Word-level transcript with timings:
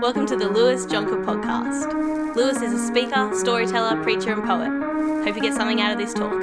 Welcome 0.00 0.26
to 0.26 0.36
the 0.36 0.48
Lewis 0.48 0.84
Jonker 0.84 1.24
podcast. 1.24 2.36
Lewis 2.36 2.60
is 2.60 2.72
a 2.74 2.86
speaker, 2.86 3.30
storyteller, 3.34 4.02
preacher, 4.02 4.32
and 4.32 4.44
poet. 4.44 4.68
Hope 5.24 5.34
you 5.34 5.40
get 5.40 5.54
something 5.54 5.80
out 5.80 5.92
of 5.92 5.98
this 5.98 6.12
talk. 6.12 6.38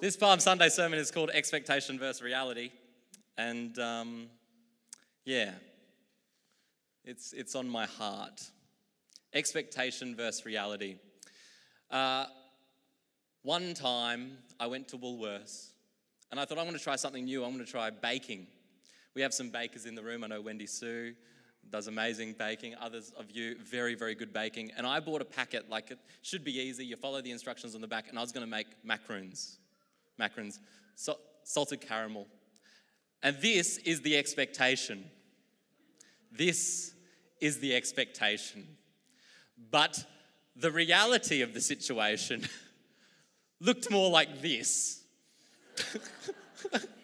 This 0.00 0.16
Palm 0.16 0.38
Sunday 0.38 0.68
sermon 0.68 1.00
is 1.00 1.10
called 1.10 1.30
Expectation 1.34 1.98
versus 1.98 2.22
Reality. 2.22 2.70
And 3.36 3.76
um, 3.80 4.26
yeah, 5.24 5.50
it's, 7.04 7.32
it's 7.32 7.56
on 7.56 7.68
my 7.68 7.86
heart. 7.86 8.40
Expectation 9.34 10.14
versus 10.14 10.46
reality. 10.46 10.96
Uh, 11.90 12.26
one 13.42 13.74
time 13.74 14.38
I 14.60 14.68
went 14.68 14.86
to 14.88 14.96
Woolworths 14.96 15.70
and 16.30 16.38
I 16.38 16.44
thought, 16.44 16.58
I'm 16.58 16.66
going 16.66 16.78
to 16.78 16.82
try 16.82 16.94
something 16.96 17.24
new. 17.24 17.42
I'm 17.42 17.52
going 17.52 17.64
to 17.64 17.70
try 17.70 17.90
baking. 17.90 18.46
We 19.18 19.22
have 19.22 19.34
some 19.34 19.50
bakers 19.50 19.84
in 19.84 19.96
the 19.96 20.02
room. 20.04 20.22
I 20.22 20.28
know 20.28 20.40
Wendy 20.40 20.64
Sue 20.64 21.12
does 21.70 21.88
amazing 21.88 22.36
baking. 22.38 22.76
Others 22.80 23.12
of 23.18 23.32
you, 23.32 23.56
very, 23.58 23.96
very 23.96 24.14
good 24.14 24.32
baking. 24.32 24.70
And 24.76 24.86
I 24.86 25.00
bought 25.00 25.20
a 25.20 25.24
packet, 25.24 25.68
like 25.68 25.90
it 25.90 25.98
should 26.22 26.44
be 26.44 26.56
easy. 26.56 26.86
You 26.86 26.94
follow 26.94 27.20
the 27.20 27.32
instructions 27.32 27.74
on 27.74 27.80
the 27.80 27.88
back, 27.88 28.10
and 28.10 28.16
I 28.16 28.22
was 28.22 28.30
going 28.30 28.46
to 28.46 28.50
make 28.50 28.68
macaroons. 28.84 29.58
Macaroons, 30.18 30.60
so, 30.94 31.18
salted 31.42 31.80
caramel. 31.80 32.28
And 33.20 33.36
this 33.42 33.78
is 33.78 34.02
the 34.02 34.16
expectation. 34.16 35.04
This 36.30 36.94
is 37.40 37.58
the 37.58 37.74
expectation. 37.74 38.68
But 39.72 39.98
the 40.54 40.70
reality 40.70 41.42
of 41.42 41.54
the 41.54 41.60
situation 41.60 42.46
looked 43.60 43.90
more 43.90 44.10
like 44.10 44.42
this. 44.42 45.02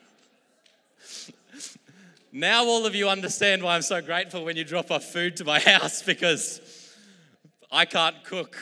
now, 2.36 2.64
all 2.64 2.84
of 2.84 2.96
you 2.96 3.08
understand 3.08 3.62
why 3.62 3.76
I'm 3.76 3.82
so 3.82 4.02
grateful 4.02 4.44
when 4.44 4.56
you 4.56 4.64
drop 4.64 4.90
off 4.90 5.04
food 5.04 5.36
to 5.36 5.44
my 5.44 5.60
house 5.64 6.02
because 6.02 6.60
I 7.70 7.84
can't 7.84 8.24
cook. 8.24 8.56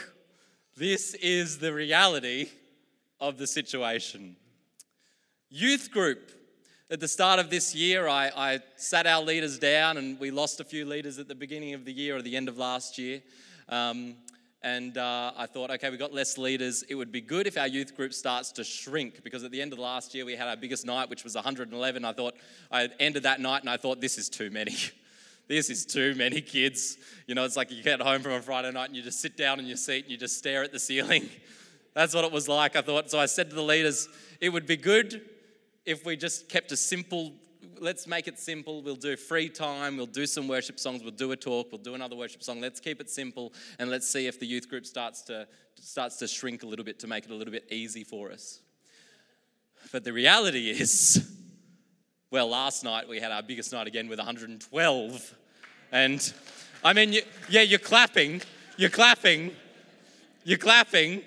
This 0.77 1.14
is 1.14 1.56
the 1.56 1.73
reality 1.73 2.51
of 3.19 3.39
the 3.39 3.47
situation. 3.47 4.37
Youth 5.48 5.91
group. 5.91 6.33
At 6.91 7.01
the 7.01 7.09
start 7.09 7.41
of 7.41 7.48
this 7.48 7.75
year, 7.75 8.09
I, 8.09 8.31
I, 8.37 8.61
sat 8.77 9.06
our 9.06 9.23
leaders 9.23 9.59
down 9.59 9.97
and 9.97 10.20
we 10.20 10.31
lost 10.31 10.61
a 10.61 10.64
few 10.64 10.84
leaders 10.84 11.19
at 11.19 11.27
the 11.27 11.34
beginning 11.34 11.73
of 11.73 11.86
the 11.86 11.95
year 11.95 12.14
or 12.14 12.20
the 12.20 12.36
end 12.36 12.51
of 12.51 12.59
last 12.59 12.98
year. 12.98 13.23
Um, 13.70 14.17
and 14.64 14.96
uh, 14.96 15.32
I 15.36 15.46
thought, 15.46 15.72
okay, 15.72 15.91
we've 15.91 15.98
got 15.98 16.14
less 16.14 16.38
leaders. 16.38 16.84
It 16.88 16.94
would 16.94 17.10
be 17.10 17.20
good 17.20 17.48
if 17.48 17.58
our 17.58 17.66
youth 17.66 17.96
group 17.96 18.14
starts 18.14 18.52
to 18.52 18.64
shrink 18.64 19.24
because 19.24 19.42
at 19.42 19.50
the 19.50 19.60
end 19.60 19.72
of 19.72 19.78
the 19.78 19.82
last 19.82 20.14
year, 20.14 20.24
we 20.24 20.36
had 20.36 20.46
our 20.46 20.56
biggest 20.56 20.86
night, 20.86 21.10
which 21.10 21.24
was 21.24 21.34
111. 21.34 22.05
I 22.05 22.12
thought, 22.12 22.34
I 22.70 22.88
ended 23.00 23.24
that 23.24 23.40
night 23.40 23.62
and 23.62 23.70
I 23.70 23.77
thought, 23.77 24.00
this 24.00 24.18
is 24.18 24.28
too 24.28 24.50
many. 24.50 24.77
this 25.48 25.68
is 25.68 25.84
too 25.84 26.14
many 26.14 26.40
kids. 26.40 26.96
You 27.27 27.34
know, 27.34 27.44
it's 27.44 27.56
like 27.56 27.72
you 27.72 27.83
get 27.83 28.00
home 28.00 28.22
from 28.22 28.33
a 28.33 28.40
Friday 28.40 28.70
night 28.70 28.86
and 28.86 28.96
you 28.96 29.02
just 29.02 29.20
sit 29.20 29.36
down 29.36 29.58
in 29.58 29.66
your 29.66 29.77
seat 29.77 30.05
and 30.05 30.12
you 30.12 30.16
just 30.16 30.38
stare 30.38 30.62
at 30.62 30.70
the 30.70 30.78
ceiling. 30.78 31.28
That's 31.94 32.14
what 32.14 32.24
it 32.24 32.30
was 32.30 32.48
like, 32.48 32.77
I 32.77 32.83
thought. 32.83 33.10
So 33.10 33.18
I 33.18 33.27
said 33.27 33.50
to 33.50 33.56
the 33.56 33.62
leaders, 33.62 34.08
it 34.40 34.50
would 34.50 34.66
be 34.66 34.77
good 34.77 35.22
if 35.84 36.06
we 36.06 36.16
just 36.16 36.48
kept 36.48 36.70
a 36.70 36.77
simple 36.77 37.33
let's 37.81 38.06
make 38.06 38.28
it 38.28 38.39
simple. 38.39 38.83
We'll 38.83 38.97
do 38.97 39.17
free 39.17 39.48
time. 39.48 39.97
We'll 39.97 40.06
do 40.06 40.27
some 40.27 40.48
worship 40.48 40.78
songs. 40.78 41.03
We'll 41.03 41.12
do 41.12 41.33
a 41.33 41.37
talk. 41.37 41.70
We'll 41.70 41.81
do 41.81 41.95
another 41.95 42.17
worship 42.17 42.42
song. 42.42 42.61
Let's 42.61 42.81
keep 42.81 43.01
it 43.01 43.11
simple 43.11 43.53
and 43.79 43.91
let's 43.91 44.09
see 44.09 44.27
if 44.27 44.39
the 44.39 44.47
youth 44.47 44.69
group 44.69 44.87
starts 44.87 45.23
to, 45.23 45.47
starts 45.81 46.17
to 46.19 46.29
shrink 46.29 46.62
a 46.62 46.67
little 46.67 46.84
bit 46.84 46.98
to 47.01 47.06
make 47.06 47.25
it 47.25 47.31
a 47.31 47.34
little 47.34 47.53
bit 47.53 47.67
easy 47.70 48.05
for 48.05 48.31
us. 48.31 48.61
But 49.91 50.05
the 50.05 50.12
reality 50.12 50.70
is, 50.70 51.29
well, 52.31 52.48
last 52.48 52.84
night 52.84 53.09
we 53.09 53.20
had 53.20 53.33
our 53.33 53.42
biggest 53.42 53.73
night 53.73 53.86
again 53.86 54.09
with 54.09 54.19
112. 54.19 55.34
And 55.91 56.33
I 56.84 56.92
mean, 56.92 57.12
you, 57.12 57.23
yeah, 57.48 57.62
you're 57.62 57.79
clapping, 57.79 58.42
you're 58.77 58.91
clapping, 58.91 59.53
you're 60.45 60.59
clapping. 60.59 61.23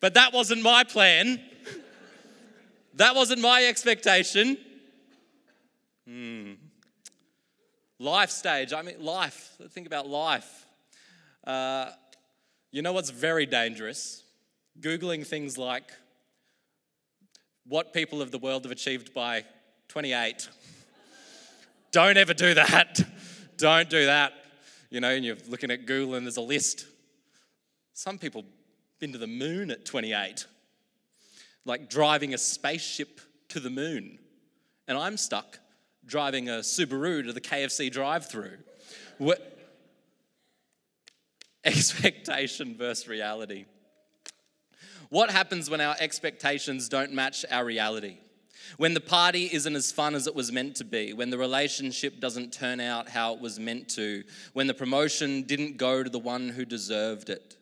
But 0.00 0.14
that 0.14 0.32
wasn't 0.32 0.62
my 0.62 0.84
plan. 0.84 1.40
That 2.94 3.14
wasn't 3.14 3.40
my 3.40 3.64
expectation. 3.64 4.58
Hmm. 6.06 6.52
Life 7.98 8.30
stage. 8.30 8.72
I 8.72 8.82
mean, 8.82 9.02
life. 9.02 9.54
Think 9.70 9.86
about 9.86 10.08
life. 10.08 10.66
Uh, 11.46 11.90
you 12.70 12.82
know 12.82 12.92
what's 12.92 13.10
very 13.10 13.46
dangerous? 13.46 14.22
Googling 14.80 15.26
things 15.26 15.56
like 15.56 15.92
what 17.66 17.92
people 17.92 18.20
of 18.20 18.30
the 18.30 18.38
world 18.38 18.64
have 18.64 18.72
achieved 18.72 19.14
by 19.14 19.44
28. 19.88 20.48
Don't 21.92 22.16
ever 22.16 22.34
do 22.34 22.54
that. 22.54 23.00
Don't 23.56 23.88
do 23.88 24.06
that. 24.06 24.32
You 24.90 25.00
know, 25.00 25.10
and 25.10 25.24
you're 25.24 25.36
looking 25.48 25.70
at 25.70 25.86
Google 25.86 26.14
and 26.14 26.26
there's 26.26 26.38
a 26.38 26.42
list. 26.42 26.86
Some 27.94 28.18
people 28.18 28.44
been 28.98 29.12
to 29.12 29.18
the 29.18 29.26
moon 29.26 29.70
at 29.70 29.84
28, 29.84 30.46
like 31.64 31.88
driving 31.88 32.34
a 32.34 32.38
spaceship 32.38 33.20
to 33.48 33.60
the 33.60 33.70
moon. 33.70 34.18
And 34.88 34.98
I'm 34.98 35.16
stuck 35.16 35.58
driving 36.06 36.48
a 36.48 36.60
Subaru 36.60 37.24
to 37.24 37.32
the 37.32 37.40
KFC 37.40 37.90
drive 37.90 38.28
through. 38.28 38.58
What 39.18 39.52
expectation 41.64 42.76
versus 42.76 43.06
reality. 43.06 43.66
What 45.10 45.30
happens 45.30 45.70
when 45.70 45.80
our 45.80 45.94
expectations 46.00 46.88
don't 46.88 47.12
match 47.12 47.44
our 47.50 47.64
reality? 47.64 48.16
When 48.78 48.94
the 48.94 49.00
party 49.00 49.48
isn't 49.52 49.76
as 49.76 49.92
fun 49.92 50.14
as 50.14 50.26
it 50.26 50.34
was 50.34 50.50
meant 50.50 50.76
to 50.76 50.84
be, 50.84 51.12
when 51.12 51.30
the 51.30 51.38
relationship 51.38 52.18
doesn't 52.20 52.52
turn 52.52 52.80
out 52.80 53.08
how 53.08 53.34
it 53.34 53.40
was 53.40 53.60
meant 53.60 53.88
to, 53.90 54.24
when 54.54 54.66
the 54.66 54.74
promotion 54.74 55.42
didn't 55.42 55.76
go 55.76 56.02
to 56.02 56.08
the 56.08 56.18
one 56.18 56.48
who 56.48 56.64
deserved 56.64 57.28
it. 57.28 57.56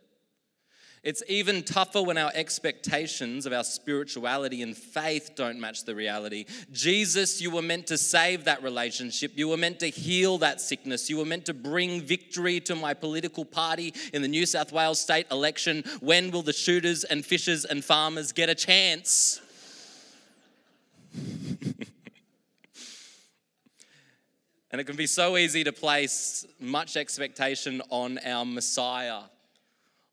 It's 1.03 1.23
even 1.29 1.63
tougher 1.63 2.03
when 2.03 2.19
our 2.19 2.31
expectations 2.35 3.47
of 3.47 3.55
our 3.55 3.65
spirituality 3.65 4.61
and 4.61 4.77
faith 4.77 5.31
don't 5.35 5.59
match 5.59 5.85
the 5.85 5.95
reality. 5.95 6.45
Jesus, 6.73 7.41
you 7.41 7.51
were 7.51 7.63
meant 7.63 7.87
to 7.87 7.97
save 7.97 8.45
that 8.45 8.63
relationship. 8.63 9.33
You 9.35 9.49
were 9.49 9.57
meant 9.57 9.81
to 9.81 9.89
heal 9.89 10.37
that 10.39 10.61
sickness. 10.61 11.09
You 11.09 11.17
were 11.17 11.25
meant 11.25 11.47
to 11.47 11.55
bring 11.55 12.03
victory 12.03 12.61
to 12.61 12.75
my 12.75 12.93
political 12.93 13.47
party 13.47 13.95
in 14.13 14.21
the 14.21 14.29
New 14.29 14.45
South 14.45 14.73
Wales 14.73 15.01
state 15.01 15.27
election. 15.31 15.85
When 16.01 16.31
will 16.33 16.43
the 16.43 16.53
shooters 16.53 17.05
and 17.05 17.25
fishers 17.25 17.65
and 17.65 17.83
farmers 17.83 18.33
get 18.33 18.51
a 18.51 18.55
chance? 18.55 19.41
and 24.71 24.79
it 24.79 24.85
can 24.85 24.97
be 24.97 25.07
so 25.07 25.39
easy 25.39 25.65
to 25.65 25.73
place 25.73 26.45
much 26.61 26.99
expectation 26.99 27.81
on 27.89 28.19
our 28.19 28.45
Messiah 28.45 29.23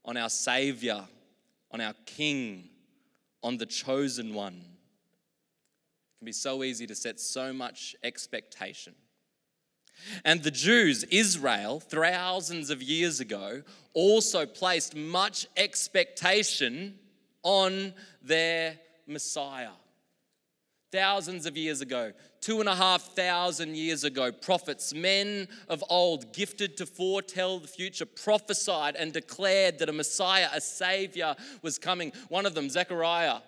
on 0.07 0.18
our 0.18 0.29
Savior, 0.29 1.03
on 1.72 1.81
our 1.81 1.94
King, 2.06 2.69
on 3.44 3.57
the 3.57 3.66
chosen 3.66 4.34
one. 4.34 4.56
It 4.56 6.19
can 6.19 6.25
be 6.25 6.31
so 6.31 6.63
easy 6.63 6.88
to 6.88 6.95
set 6.95 7.19
so 7.19 7.53
much 7.53 7.95
expectation. 8.03 8.96
And 10.23 10.41
the 10.44 10.51
Jews, 10.51 11.03
Israel, 11.06 11.79
thousands 11.79 12.69
of 12.69 12.81
years 12.81 13.19
ago, 13.19 13.63
also 13.94 14.46
placed 14.46 14.96
much 14.96 15.47
expectation 15.57 16.97
on 17.44 17.94
their 18.22 18.79
Messiah. 19.07 19.72
Thousands 20.90 21.46
of 21.46 21.58
years 21.58 21.81
ago, 21.81 22.14
two 22.40 22.62
and 22.62 22.70
a 22.70 22.75
half 22.75 23.14
thousand 23.14 23.75
years 23.75 24.06
ago, 24.06 24.31
prophets, 24.31 24.94
men 24.94 25.50
of 25.68 25.84
old, 25.90 26.31
gifted 26.31 26.78
to 26.78 26.86
foretell 26.86 27.59
the 27.59 27.68
future, 27.68 28.06
prophesied 28.06 28.96
and 28.96 29.12
declared 29.12 29.80
that 29.80 29.90
a 29.90 29.94
Messiah, 29.94 30.47
a 30.53 30.62
Savior, 30.62 31.36
was 31.62 31.78
coming. 31.78 32.14
One 32.30 32.46
of 32.46 32.53
them, 32.53 32.70
Zechariah, 32.70 33.40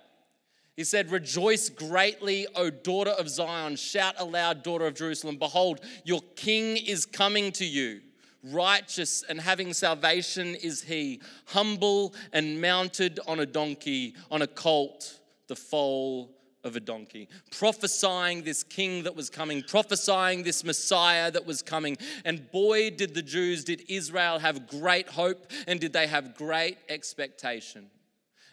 he 0.76 0.84
said, 0.84 1.12
Rejoice 1.12 1.70
greatly, 1.70 2.46
O 2.56 2.70
daughter 2.70 3.12
of 3.12 3.30
Zion. 3.30 3.78
Shout 3.78 4.16
aloud, 4.18 4.64
daughter 4.64 4.86
of 4.86 4.96
Jerusalem. 4.96 5.38
Behold, 5.38 5.80
your 6.04 6.22
king 6.36 6.76
is 6.76 7.06
coming 7.06 7.54
to 7.54 7.66
you. 7.66 8.02
Righteous 8.44 9.24
and 9.28 9.40
having 9.40 9.74
salvation 9.74 10.56
is 10.56 10.82
he, 10.82 11.22
humble 11.46 12.14
and 12.34 12.60
mounted 12.60 13.20
on 13.28 13.40
a 13.40 13.46
donkey, 13.46 14.16
on 14.30 14.42
a 14.42 14.48
colt, 14.48 15.20
the 15.48 15.56
foal 15.56 16.36
of 16.64 16.76
a 16.76 16.80
donkey, 16.80 17.28
prophesying 17.52 18.44
this 18.44 18.64
king 18.64 19.04
that 19.04 19.16
was 19.16 19.30
coming, 19.30 19.64
prophesying 19.64 20.44
this 20.44 20.64
Messiah 20.64 21.32
that 21.32 21.46
was 21.46 21.62
coming. 21.62 21.98
And 22.26 22.52
boy, 22.52 22.90
did 22.90 23.14
the 23.14 23.22
Jews, 23.22 23.64
did 23.64 23.84
Israel 23.88 24.40
have 24.40 24.68
great 24.68 25.08
hope 25.08 25.52
and 25.68 25.80
did 25.80 25.94
they 25.94 26.08
have 26.08 26.36
great 26.36 26.78
expectation. 26.90 27.90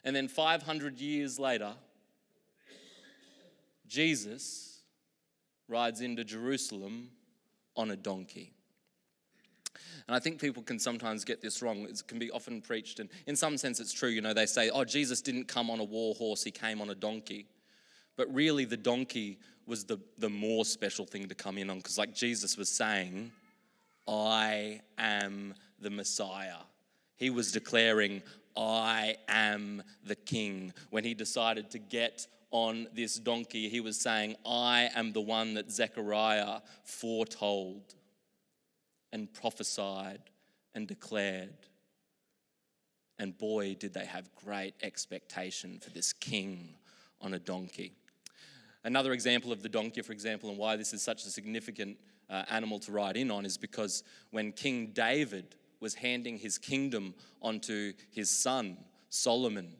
And 0.04 0.14
then 0.14 0.28
500 0.28 1.00
years 1.00 1.38
later, 1.38 1.74
Jesus 3.88 4.80
rides 5.68 6.00
into 6.00 6.24
Jerusalem 6.24 7.10
on 7.76 7.90
a 7.90 7.96
donkey. 7.96 8.52
And 10.06 10.14
I 10.14 10.20
think 10.20 10.40
people 10.40 10.62
can 10.62 10.78
sometimes 10.78 11.24
get 11.24 11.42
this 11.42 11.60
wrong. 11.62 11.86
It 11.88 12.00
can 12.06 12.18
be 12.18 12.30
often 12.30 12.62
preached, 12.62 13.00
and 13.00 13.08
in 13.26 13.34
some 13.34 13.58
sense, 13.58 13.80
it's 13.80 13.92
true. 13.92 14.08
You 14.08 14.20
know, 14.20 14.32
they 14.32 14.46
say, 14.46 14.70
oh, 14.70 14.84
Jesus 14.84 15.20
didn't 15.20 15.48
come 15.48 15.68
on 15.68 15.80
a 15.80 15.84
war 15.84 16.14
horse, 16.14 16.44
he 16.44 16.52
came 16.52 16.80
on 16.80 16.90
a 16.90 16.94
donkey. 16.94 17.46
But 18.16 18.32
really, 18.32 18.64
the 18.64 18.76
donkey 18.76 19.38
was 19.66 19.84
the, 19.84 19.98
the 20.18 20.30
more 20.30 20.64
special 20.64 21.04
thing 21.04 21.28
to 21.28 21.34
come 21.34 21.58
in 21.58 21.70
on 21.70 21.78
because, 21.78 21.98
like 21.98 22.14
Jesus 22.14 22.56
was 22.56 22.68
saying, 22.68 23.32
I 24.08 24.80
am 24.96 25.54
the 25.80 25.90
Messiah. 25.90 26.62
He 27.16 27.30
was 27.30 27.52
declaring, 27.52 28.22
I 28.56 29.16
am 29.28 29.82
the 30.04 30.14
king. 30.14 30.72
When 30.90 31.04
he 31.04 31.14
decided 31.14 31.70
to 31.72 31.78
get 31.78 32.26
on 32.50 32.88
this 32.94 33.16
donkey, 33.16 33.68
he 33.68 33.80
was 33.80 34.00
saying, 34.00 34.36
I 34.46 34.90
am 34.94 35.12
the 35.12 35.20
one 35.20 35.54
that 35.54 35.70
Zechariah 35.70 36.60
foretold 36.84 37.94
and 39.12 39.32
prophesied 39.32 40.20
and 40.74 40.86
declared. 40.86 41.54
And 43.18 43.36
boy, 43.36 43.74
did 43.74 43.92
they 43.92 44.06
have 44.06 44.34
great 44.36 44.74
expectation 44.82 45.80
for 45.80 45.90
this 45.90 46.12
king 46.12 46.76
on 47.20 47.34
a 47.34 47.38
donkey. 47.38 47.92
Another 48.86 49.12
example 49.12 49.50
of 49.50 49.64
the 49.64 49.68
donkey, 49.68 50.00
for 50.00 50.12
example, 50.12 50.48
and 50.48 50.56
why 50.56 50.76
this 50.76 50.92
is 50.94 51.02
such 51.02 51.26
a 51.26 51.28
significant 51.28 51.98
uh, 52.30 52.44
animal 52.48 52.78
to 52.78 52.92
ride 52.92 53.16
in 53.16 53.32
on 53.32 53.44
is 53.44 53.58
because 53.58 54.04
when 54.30 54.52
King 54.52 54.92
David 54.94 55.56
was 55.80 55.94
handing 55.94 56.38
his 56.38 56.56
kingdom 56.56 57.12
onto 57.42 57.94
his 58.12 58.30
son, 58.30 58.76
Solomon, 59.08 59.72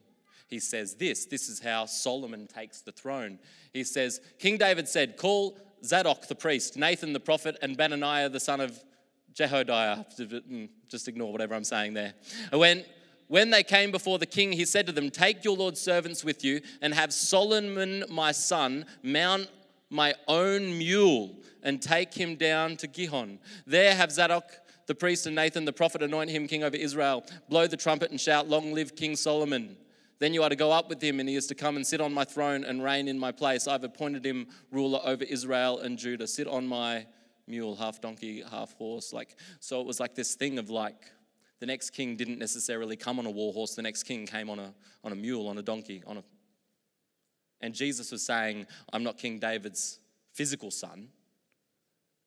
he 0.49 0.59
says 0.59 0.97
this 0.97 1.25
this 1.25 1.49
is 1.49 1.61
how 1.61 1.87
Solomon 1.87 2.49
takes 2.49 2.81
the 2.81 2.91
throne. 2.91 3.39
He 3.73 3.85
says, 3.85 4.21
King 4.41 4.59
David 4.59 4.89
said, 4.89 5.17
Call 5.17 5.57
Zadok 5.85 6.27
the 6.27 6.35
priest, 6.35 6.77
Nathan 6.77 7.13
the 7.13 7.21
prophet, 7.21 7.57
and 7.63 7.79
Benaniah 7.79 8.33
the 8.33 8.41
son 8.41 8.61
of 8.61 8.77
Jehoiada. 9.35 10.05
Mm, 10.19 10.69
just 10.89 11.07
ignore 11.07 11.31
whatever 11.31 11.55
I'm 11.55 11.63
saying 11.63 11.95
there. 11.95 12.15
When 12.53 12.85
when 13.29 13.51
they 13.51 13.63
came 13.63 13.91
before 13.91 14.19
the 14.19 14.27
king, 14.27 14.53
he 14.53 14.65
said 14.65 14.87
to 14.87 14.93
them, 14.93 15.11
Take 15.11 15.45
your 15.45 15.57
Lord's 15.57 15.81
servants 15.81 16.25
with 16.25 16.45
you 16.45 16.61
and 16.81 16.95
have 16.95 17.13
Solomon 17.13 18.05
my 18.09 18.33
son 18.33 18.87
mount 19.03 19.49
my 19.91 20.15
own 20.29 20.79
mule 20.79 21.37
and 21.63 21.81
take 21.83 22.15
him 22.15 22.37
down 22.37 22.77
to 22.77 22.87
Gihon. 22.87 23.39
There 23.67 23.95
have 23.95 24.13
Zadok 24.13 24.45
the 24.87 24.95
priest 24.95 25.27
and 25.27 25.35
Nathan 25.35 25.65
the 25.65 25.73
prophet 25.73 26.03
anoint 26.03 26.31
him 26.31 26.47
king 26.47 26.63
over 26.63 26.77
Israel. 26.77 27.25
Blow 27.49 27.67
the 27.67 27.77
trumpet 27.77 28.11
and 28.11 28.21
shout, 28.21 28.49
Long 28.49 28.73
live 28.73 28.95
King 28.95 29.17
Solomon. 29.17 29.77
Then 30.19 30.33
you 30.33 30.43
are 30.43 30.49
to 30.49 30.57
go 30.57 30.73
up 30.73 30.89
with 30.89 31.03
him, 31.03 31.21
and 31.21 31.29
he 31.29 31.35
is 31.35 31.47
to 31.49 31.55
come 31.55 31.77
and 31.77 31.87
sit 31.87 32.01
on 32.01 32.15
my 32.15 32.25
throne 32.25 32.65
and 32.65 32.83
reign 32.83 33.07
in 33.07 33.19
my 33.19 33.33
place. 33.33 33.69
I've 33.69 33.85
appointed 33.85 34.25
him 34.25 34.47
ruler 34.71 35.01
over 35.05 35.25
Israel 35.25 35.81
and 35.81 35.99
Judah. 35.99 36.27
Sit 36.27 36.47
on 36.47 36.67
my 36.67 37.05
mule, 37.47 37.77
half 37.77 38.01
donkey, 38.01 38.43
half 38.51 38.73
horse. 38.75 39.13
Like 39.13 39.37
so, 39.61 39.81
it 39.81 39.87
was 39.87 40.01
like 40.01 40.15
this 40.15 40.35
thing 40.35 40.59
of 40.59 40.71
like 40.71 41.11
the 41.61 41.67
next 41.67 41.91
king 41.91 42.17
didn't 42.17 42.39
necessarily 42.39 42.97
come 42.97 43.19
on 43.19 43.27
a 43.27 43.31
war 43.31 43.53
horse. 43.53 43.75
The 43.75 43.83
next 43.83 44.03
king 44.03 44.27
came 44.27 44.51
on 44.51 44.59
a, 44.59 44.75
on 45.03 45.13
a 45.13 45.17
mule, 45.17 45.49
on 45.49 45.59
a 45.59 45.63
donkey, 45.63 46.03
on 46.07 46.19
a. 46.19 46.25
And 47.61 47.75
Jesus 47.75 48.13
was 48.13 48.25
saying, 48.25 48.67
I'm 48.93 49.03
not 49.03 49.17
King 49.17 49.39
David's 49.39 49.99
physical 50.35 50.71
son. 50.71 51.09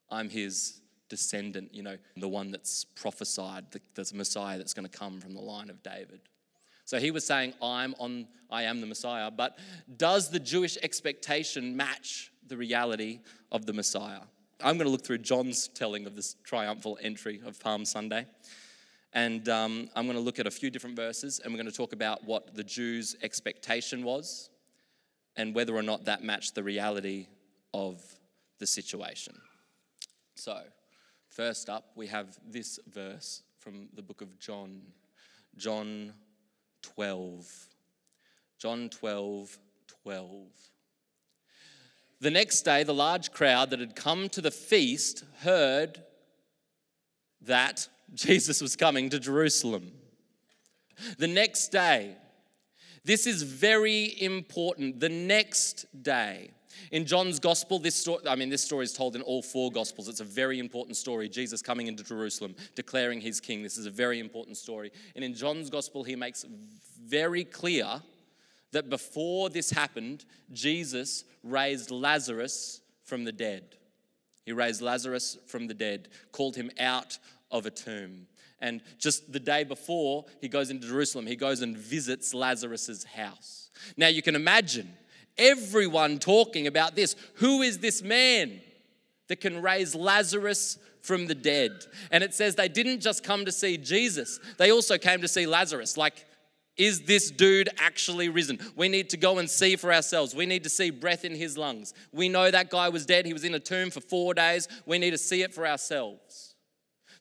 I'm 0.09 0.29
his 0.29 0.81
descendant, 1.09 1.73
you 1.73 1.83
know, 1.83 1.97
the 2.17 2.27
one 2.27 2.51
that's 2.51 2.83
prophesied, 2.83 3.65
the, 3.71 3.81
the 3.95 4.11
Messiah 4.15 4.57
that's 4.57 4.73
going 4.73 4.87
to 4.87 4.97
come 4.97 5.19
from 5.19 5.33
the 5.33 5.41
line 5.41 5.69
of 5.69 5.83
David. 5.83 6.21
So 6.85 6.99
he 6.99 7.11
was 7.11 7.23
saying, 7.23 7.53
I'm 7.61 7.93
on, 7.99 8.27
I 8.49 8.63
am 8.63 8.81
the 8.81 8.87
Messiah. 8.87 9.29
But 9.29 9.59
does 9.97 10.29
the 10.29 10.39
Jewish 10.39 10.75
expectation 10.81 11.77
match 11.77 12.31
the 12.47 12.57
reality 12.57 13.19
of 13.51 13.67
the 13.67 13.73
Messiah? 13.73 14.21
I'm 14.61 14.77
going 14.77 14.87
to 14.87 14.91
look 14.91 15.05
through 15.05 15.19
John's 15.19 15.67
telling 15.67 16.07
of 16.07 16.15
this 16.15 16.35
triumphal 16.43 16.97
entry 17.01 17.41
of 17.45 17.59
Palm 17.59 17.85
Sunday. 17.85 18.25
And 19.13 19.49
um, 19.49 19.89
I'm 19.95 20.05
going 20.05 20.17
to 20.17 20.23
look 20.23 20.39
at 20.39 20.47
a 20.47 20.51
few 20.51 20.69
different 20.69 20.95
verses 20.95 21.39
and 21.39 21.51
we're 21.51 21.57
going 21.57 21.71
to 21.71 21.75
talk 21.75 21.93
about 21.93 22.23
what 22.23 22.53
the 22.55 22.63
Jews' 22.63 23.15
expectation 23.23 24.03
was 24.03 24.49
and 25.35 25.55
whether 25.55 25.75
or 25.75 25.81
not 25.81 26.05
that 26.05 26.23
matched 26.23 26.55
the 26.55 26.63
reality 26.63 27.27
of 27.73 28.01
the 28.59 28.67
situation. 28.67 29.35
So, 30.35 30.61
first 31.29 31.69
up, 31.69 31.91
we 31.95 32.07
have 32.07 32.37
this 32.47 32.79
verse 32.87 33.43
from 33.57 33.89
the 33.95 34.01
book 34.01 34.21
of 34.21 34.37
John, 34.39 34.81
John 35.57 36.13
12. 36.81 37.69
John 38.59 38.89
12, 38.89 39.57
12. 40.03 40.47
The 42.21 42.31
next 42.31 42.61
day, 42.63 42.83
the 42.83 42.93
large 42.93 43.31
crowd 43.31 43.69
that 43.69 43.79
had 43.79 43.95
come 43.95 44.27
to 44.29 44.41
the 44.41 44.51
feast 44.51 45.23
heard 45.39 46.03
that 47.41 47.87
Jesus 48.13 48.61
was 48.61 48.75
coming 48.75 49.09
to 49.09 49.19
Jerusalem. 49.19 49.91
The 51.17 51.27
next 51.27 51.69
day, 51.69 52.15
this 53.05 53.25
is 53.25 53.43
very 53.43 54.21
important. 54.21 54.99
The 54.99 55.09
next 55.09 55.85
day, 56.03 56.51
in 56.91 57.05
John's 57.05 57.39
gospel, 57.39 57.79
this 57.79 57.95
story, 57.95 58.27
I 58.27 58.35
mean, 58.35 58.49
this 58.49 58.63
story 58.63 58.83
is 58.83 58.93
told 58.93 59.15
in 59.15 59.21
all 59.21 59.41
four 59.41 59.71
gospels. 59.71 60.07
It's 60.07 60.19
a 60.19 60.25
very 60.25 60.59
important 60.59 60.97
story. 60.97 61.29
Jesus 61.29 61.61
coming 61.61 61.87
into 61.87 62.03
Jerusalem, 62.03 62.55
declaring 62.75 63.21
he's 63.21 63.39
king. 63.39 63.63
This 63.63 63.77
is 63.77 63.85
a 63.85 63.91
very 63.91 64.19
important 64.19 64.57
story. 64.57 64.91
And 65.15 65.23
in 65.23 65.33
John's 65.33 65.69
gospel, 65.69 66.03
he 66.03 66.15
makes 66.15 66.45
very 67.05 67.43
clear 67.43 68.01
that 68.71 68.89
before 68.89 69.49
this 69.49 69.71
happened, 69.71 70.25
Jesus 70.51 71.23
raised 71.43 71.91
Lazarus 71.91 72.81
from 73.03 73.23
the 73.23 73.31
dead. 73.31 73.75
He 74.45 74.51
raised 74.51 74.81
Lazarus 74.81 75.37
from 75.47 75.67
the 75.67 75.73
dead, 75.73 76.09
called 76.31 76.55
him 76.55 76.71
out 76.79 77.17
of 77.51 77.65
a 77.65 77.71
tomb. 77.71 78.27
And 78.61 78.81
just 78.97 79.31
the 79.31 79.39
day 79.39 79.63
before 79.63 80.25
he 80.41 80.47
goes 80.47 80.69
into 80.69 80.87
Jerusalem, 80.87 81.25
he 81.25 81.35
goes 81.35 81.61
and 81.61 81.77
visits 81.77 82.33
Lazarus's 82.33 83.03
house. 83.03 83.69
Now 83.95 84.07
you 84.07 84.21
can 84.21 84.35
imagine 84.35 84.89
everyone 85.37 86.19
talking 86.19 86.67
about 86.67 86.95
this. 86.95 87.15
Who 87.35 87.61
is 87.61 87.79
this 87.79 88.01
man 88.01 88.59
that 89.27 89.39
can 89.39 89.61
raise 89.61 89.95
Lazarus 89.95 90.77
from 91.01 91.27
the 91.27 91.35
dead? 91.35 91.71
And 92.11 92.23
it 92.23 92.33
says 92.33 92.55
they 92.55 92.67
didn't 92.67 92.99
just 92.99 93.23
come 93.23 93.45
to 93.45 93.51
see 93.51 93.77
Jesus, 93.77 94.39
they 94.57 94.71
also 94.71 94.97
came 94.97 95.21
to 95.21 95.27
see 95.27 95.45
Lazarus. 95.45 95.95
Like, 95.97 96.25
is 96.75 97.01
this 97.01 97.29
dude 97.29 97.67
actually 97.77 98.29
risen? 98.29 98.57
We 98.77 98.87
need 98.87 99.09
to 99.09 99.17
go 99.17 99.39
and 99.39 99.49
see 99.49 99.75
for 99.75 99.93
ourselves. 99.93 100.33
We 100.33 100.45
need 100.45 100.63
to 100.63 100.69
see 100.69 100.91
breath 100.91 101.25
in 101.25 101.35
his 101.35 101.57
lungs. 101.57 101.93
We 102.13 102.29
know 102.29 102.49
that 102.49 102.69
guy 102.69 102.87
was 102.87 103.05
dead. 103.05 103.25
He 103.25 103.33
was 103.33 103.43
in 103.43 103.53
a 103.53 103.59
tomb 103.59 103.91
for 103.91 103.99
four 103.99 104.33
days. 104.33 104.69
We 104.85 104.97
need 104.97 105.11
to 105.11 105.17
see 105.17 105.41
it 105.41 105.53
for 105.53 105.67
ourselves. 105.67 106.48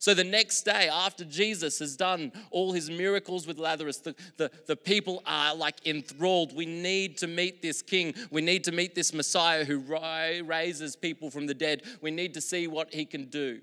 So 0.00 0.14
the 0.14 0.24
next 0.24 0.62
day, 0.62 0.88
after 0.88 1.24
Jesus 1.24 1.80
has 1.80 1.96
done 1.96 2.30
all 2.52 2.72
his 2.72 2.88
miracles 2.88 3.48
with 3.48 3.58
Lazarus, 3.58 3.98
the, 3.98 4.14
the, 4.36 4.50
the 4.68 4.76
people 4.76 5.22
are 5.26 5.56
like 5.56 5.84
enthralled. 5.86 6.54
We 6.54 6.66
need 6.66 7.18
to 7.18 7.26
meet 7.26 7.62
this 7.62 7.82
king. 7.82 8.14
We 8.30 8.40
need 8.40 8.62
to 8.64 8.72
meet 8.72 8.94
this 8.94 9.12
Messiah 9.12 9.64
who 9.64 9.80
raises 9.80 10.94
people 10.94 11.30
from 11.30 11.46
the 11.46 11.54
dead. 11.54 11.82
We 12.00 12.12
need 12.12 12.34
to 12.34 12.40
see 12.40 12.68
what 12.68 12.94
he 12.94 13.04
can 13.04 13.24
do. 13.24 13.60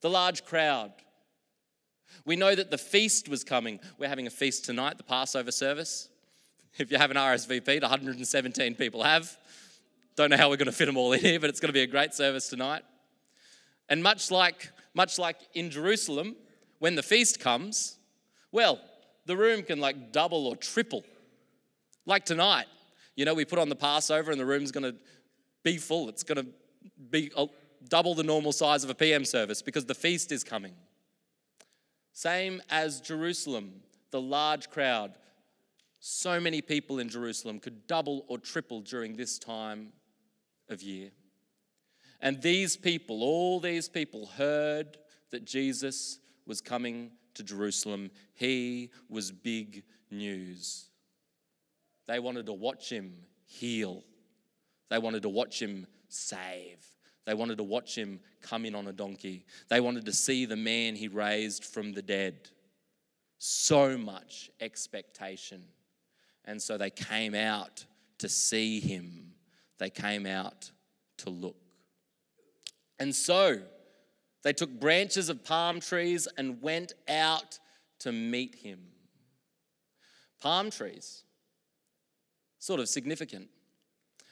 The 0.00 0.10
large 0.10 0.44
crowd. 0.44 0.92
We 2.24 2.36
know 2.36 2.54
that 2.54 2.70
the 2.70 2.78
feast 2.78 3.28
was 3.28 3.42
coming. 3.42 3.80
We're 3.98 4.08
having 4.08 4.28
a 4.28 4.30
feast 4.30 4.64
tonight, 4.64 4.96
the 4.96 5.04
Passover 5.04 5.50
service. 5.50 6.08
If 6.78 6.92
you 6.92 6.98
haven't 6.98 7.16
RSVP'd, 7.16 7.82
117 7.82 8.76
people 8.76 9.02
have. 9.02 9.36
Don't 10.14 10.30
know 10.30 10.36
how 10.36 10.50
we're 10.50 10.56
going 10.56 10.66
to 10.66 10.72
fit 10.72 10.86
them 10.86 10.96
all 10.96 11.12
in 11.12 11.20
here, 11.20 11.40
but 11.40 11.50
it's 11.50 11.58
going 11.58 11.70
to 11.70 11.72
be 11.72 11.82
a 11.82 11.86
great 11.86 12.14
service 12.14 12.48
tonight. 12.48 12.82
And 13.88 14.02
much 14.02 14.30
like 14.30 14.70
much 14.94 15.18
like 15.18 15.36
in 15.54 15.70
Jerusalem, 15.70 16.36
when 16.78 16.94
the 16.94 17.02
feast 17.02 17.40
comes, 17.40 17.96
well, 18.50 18.80
the 19.26 19.36
room 19.36 19.62
can 19.62 19.80
like 19.80 20.12
double 20.12 20.46
or 20.46 20.56
triple. 20.56 21.04
Like 22.06 22.24
tonight, 22.24 22.66
you 23.14 23.24
know, 23.24 23.34
we 23.34 23.44
put 23.44 23.58
on 23.58 23.68
the 23.68 23.76
Passover 23.76 24.30
and 24.30 24.40
the 24.40 24.46
room's 24.46 24.72
going 24.72 24.84
to 24.84 24.96
be 25.62 25.78
full. 25.78 26.08
It's 26.08 26.22
going 26.22 26.44
to 26.44 26.46
be 27.10 27.30
double 27.88 28.14
the 28.14 28.22
normal 28.22 28.52
size 28.52 28.84
of 28.84 28.90
a 28.90 28.94
PM 28.94 29.24
service 29.24 29.62
because 29.62 29.84
the 29.84 29.94
feast 29.94 30.32
is 30.32 30.42
coming. 30.42 30.74
Same 32.12 32.60
as 32.68 33.00
Jerusalem, 33.00 33.72
the 34.10 34.20
large 34.20 34.70
crowd. 34.70 35.12
So 36.00 36.40
many 36.40 36.60
people 36.60 36.98
in 36.98 37.08
Jerusalem 37.08 37.60
could 37.60 37.86
double 37.86 38.24
or 38.28 38.38
triple 38.38 38.80
during 38.80 39.16
this 39.16 39.38
time 39.38 39.92
of 40.68 40.82
year. 40.82 41.10
And 42.22 42.40
these 42.40 42.76
people, 42.76 43.22
all 43.22 43.58
these 43.60 43.88
people, 43.88 44.26
heard 44.26 44.96
that 45.30 45.44
Jesus 45.44 46.20
was 46.46 46.60
coming 46.60 47.10
to 47.34 47.42
Jerusalem. 47.42 48.10
He 48.34 48.90
was 49.08 49.32
big 49.32 49.82
news. 50.10 50.86
They 52.06 52.20
wanted 52.20 52.46
to 52.46 52.52
watch 52.52 52.90
him 52.90 53.14
heal, 53.44 54.04
they 54.88 54.98
wanted 54.98 55.22
to 55.22 55.28
watch 55.28 55.60
him 55.60 55.86
save. 56.08 56.86
They 57.24 57.34
wanted 57.34 57.58
to 57.58 57.62
watch 57.62 57.96
him 57.96 58.18
come 58.40 58.64
in 58.64 58.74
on 58.74 58.88
a 58.88 58.92
donkey. 58.92 59.46
They 59.68 59.78
wanted 59.78 60.06
to 60.06 60.12
see 60.12 60.44
the 60.44 60.56
man 60.56 60.96
he 60.96 61.06
raised 61.06 61.64
from 61.64 61.92
the 61.92 62.02
dead. 62.02 62.48
So 63.38 63.96
much 63.96 64.50
expectation. 64.60 65.62
And 66.44 66.60
so 66.60 66.76
they 66.76 66.90
came 66.90 67.36
out 67.36 67.84
to 68.18 68.28
see 68.28 68.80
him, 68.80 69.34
they 69.78 69.90
came 69.90 70.26
out 70.26 70.72
to 71.18 71.30
look. 71.30 71.61
And 73.02 73.12
so 73.12 73.58
they 74.44 74.52
took 74.52 74.70
branches 74.70 75.28
of 75.28 75.42
palm 75.42 75.80
trees 75.80 76.28
and 76.38 76.62
went 76.62 76.92
out 77.08 77.58
to 77.98 78.12
meet 78.12 78.54
him. 78.54 78.78
Palm 80.40 80.70
trees, 80.70 81.24
sort 82.60 82.78
of 82.78 82.88
significant. 82.88 83.48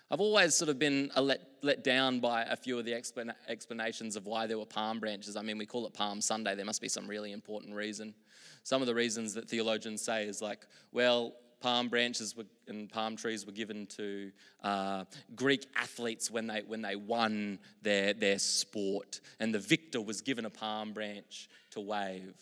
I've 0.09 0.21
always 0.21 0.55
sort 0.55 0.69
of 0.69 0.79
been 0.79 1.11
let, 1.17 1.41
let 1.63 1.83
down 1.83 2.21
by 2.21 2.43
a 2.45 2.55
few 2.55 2.79
of 2.79 2.85
the 2.85 2.93
explan- 2.93 3.35
explanations 3.49 4.15
of 4.15 4.27
why 4.27 4.47
there 4.47 4.57
were 4.57 4.67
palm 4.67 5.01
branches. 5.01 5.35
I 5.35 5.43
mean, 5.43 5.59
we 5.59 5.67
call 5.67 5.85
it 5.89 5.93
Palm 5.93 6.21
Sunday. 6.21 6.55
There 6.55 6.65
must 6.65 6.81
be 6.81 6.89
some 6.89 7.09
really 7.09 7.33
important 7.33 7.75
reason. 7.75 8.15
Some 8.63 8.83
of 8.83 8.87
the 8.87 8.95
reasons 8.95 9.35
that 9.35 9.51
theologians 9.51 10.01
say 10.01 10.27
is 10.27 10.41
like, 10.41 10.65
well, 10.93 11.35
palm 11.61 11.89
branches 11.89 12.37
were, 12.37 12.47
and 12.69 12.91
palm 12.91 13.17
trees 13.17 13.47
were 13.47 13.53
given 13.53 13.87
to 13.87 14.33
uh, 14.63 15.05
Greek 15.35 15.67
athletes 15.77 16.31
when 16.31 16.47
they, 16.47 16.63
when 16.67 16.83
they 16.83 16.97
won 16.97 17.59
their, 17.83 18.13
their 18.15 18.39
sport, 18.39 19.21
and 19.39 19.55
the 19.55 19.59
victor 19.59 20.01
was 20.01 20.21
given 20.21 20.45
a 20.45 20.51
palm 20.51 20.93
branch 20.93 21.49
to 21.71 21.81
wave. 21.81 22.35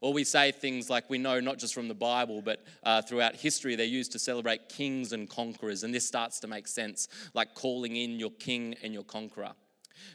Or 0.00 0.12
we 0.12 0.24
say 0.24 0.52
things 0.52 0.88
like 0.88 1.10
we 1.10 1.18
know 1.18 1.40
not 1.40 1.58
just 1.58 1.74
from 1.74 1.88
the 1.88 1.94
Bible, 1.94 2.42
but 2.42 2.64
uh, 2.84 3.02
throughout 3.02 3.34
history, 3.34 3.76
they're 3.76 3.86
used 3.86 4.12
to 4.12 4.18
celebrate 4.18 4.68
kings 4.68 5.12
and 5.12 5.28
conquerors. 5.28 5.82
And 5.82 5.92
this 5.92 6.06
starts 6.06 6.40
to 6.40 6.46
make 6.46 6.68
sense, 6.68 7.08
like 7.34 7.54
calling 7.54 7.96
in 7.96 8.18
your 8.18 8.30
king 8.30 8.76
and 8.82 8.94
your 8.94 9.02
conqueror. 9.04 9.52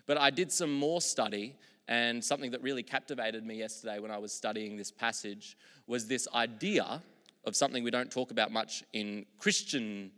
But 0.07 0.17
I 0.17 0.29
did 0.29 0.51
some 0.51 0.73
more 0.73 1.01
study, 1.01 1.55
and 1.87 2.23
something 2.23 2.51
that 2.51 2.63
really 2.63 2.83
captivated 2.83 3.45
me 3.45 3.55
yesterday 3.55 3.99
when 3.99 4.11
I 4.11 4.17
was 4.17 4.33
studying 4.33 4.75
this 4.75 4.91
passage 4.91 5.57
was 5.87 6.07
this 6.07 6.27
idea 6.33 7.03
of 7.45 7.55
something 7.55 7.83
we 7.83 7.91
don't 7.91 8.11
talk 8.11 8.31
about 8.31 8.51
much 8.51 8.83
in 8.93 9.25
Christian. 9.39 10.11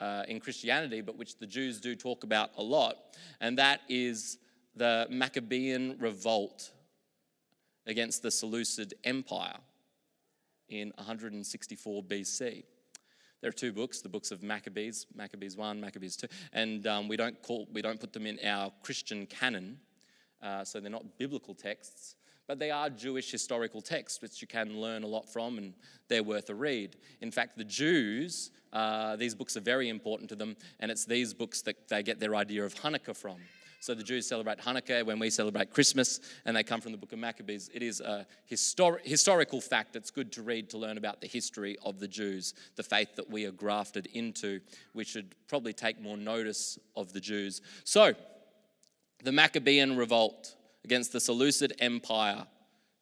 Uh, 0.00 0.24
in 0.26 0.40
Christianity, 0.40 1.00
but 1.00 1.16
which 1.16 1.38
the 1.38 1.46
Jews 1.46 1.80
do 1.80 1.94
talk 1.94 2.24
about 2.24 2.50
a 2.56 2.62
lot, 2.62 2.96
and 3.40 3.56
that 3.58 3.82
is 3.88 4.38
the 4.74 5.06
Maccabean 5.08 5.96
revolt 6.00 6.72
against 7.86 8.22
the 8.22 8.30
Seleucid 8.30 8.94
Empire 9.04 9.58
in 10.68 10.92
164 10.96 12.02
BC. 12.02 12.64
There 13.40 13.48
are 13.48 13.52
two 13.52 13.72
books, 13.72 14.00
the 14.00 14.08
books 14.08 14.30
of 14.30 14.42
Maccabees, 14.42 15.06
Maccabees 15.14 15.56
1, 15.56 15.80
Maccabees 15.80 16.16
2, 16.16 16.26
and 16.52 16.86
um, 16.86 17.08
we, 17.08 17.16
don't 17.16 17.40
call, 17.42 17.68
we 17.72 17.82
don't 17.82 18.00
put 18.00 18.12
them 18.12 18.26
in 18.26 18.38
our 18.44 18.72
Christian 18.82 19.26
canon, 19.26 19.78
uh, 20.42 20.64
so 20.64 20.80
they're 20.80 20.90
not 20.90 21.18
biblical 21.18 21.54
texts, 21.54 22.16
but 22.46 22.58
they 22.58 22.70
are 22.70 22.90
Jewish 22.90 23.30
historical 23.30 23.80
texts, 23.80 24.20
which 24.20 24.42
you 24.42 24.48
can 24.48 24.80
learn 24.80 25.04
a 25.04 25.06
lot 25.06 25.32
from, 25.32 25.58
and 25.58 25.74
they're 26.08 26.22
worth 26.22 26.50
a 26.50 26.54
read. 26.54 26.96
In 27.20 27.30
fact, 27.30 27.56
the 27.56 27.64
Jews, 27.64 28.50
uh, 28.72 29.16
these 29.16 29.34
books 29.34 29.56
are 29.56 29.60
very 29.60 29.88
important 29.88 30.28
to 30.30 30.36
them, 30.36 30.56
and 30.80 30.90
it's 30.90 31.04
these 31.04 31.32
books 31.32 31.62
that 31.62 31.88
they 31.88 32.02
get 32.02 32.18
their 32.18 32.34
idea 32.34 32.64
of 32.64 32.74
Hanukkah 32.74 33.16
from. 33.16 33.36
So 33.82 33.94
the 33.94 34.04
Jews 34.04 34.28
celebrate 34.28 34.58
Hanukkah 34.58 35.04
when 35.04 35.18
we 35.18 35.28
celebrate 35.28 35.72
Christmas, 35.72 36.20
and 36.44 36.56
they 36.56 36.62
come 36.62 36.80
from 36.80 36.92
the 36.92 36.98
book 36.98 37.12
of 37.12 37.18
Maccabees. 37.18 37.68
It 37.74 37.82
is 37.82 38.00
a 38.00 38.28
histor- 38.48 39.04
historical 39.04 39.60
fact 39.60 39.92
that's 39.92 40.12
good 40.12 40.30
to 40.32 40.42
read 40.42 40.70
to 40.70 40.78
learn 40.78 40.98
about 40.98 41.20
the 41.20 41.26
history 41.26 41.76
of 41.84 41.98
the 41.98 42.06
Jews, 42.06 42.54
the 42.76 42.84
faith 42.84 43.16
that 43.16 43.28
we 43.28 43.44
are 43.44 43.50
grafted 43.50 44.06
into. 44.12 44.60
We 44.94 45.02
should 45.02 45.34
probably 45.48 45.72
take 45.72 46.00
more 46.00 46.16
notice 46.16 46.78
of 46.94 47.12
the 47.12 47.18
Jews. 47.18 47.60
So, 47.82 48.14
the 49.22 49.32
Maccabean 49.32 49.96
revolt 49.96 50.56
against 50.84 51.12
the 51.12 51.20
Seleucid 51.20 51.74
Empire 51.78 52.46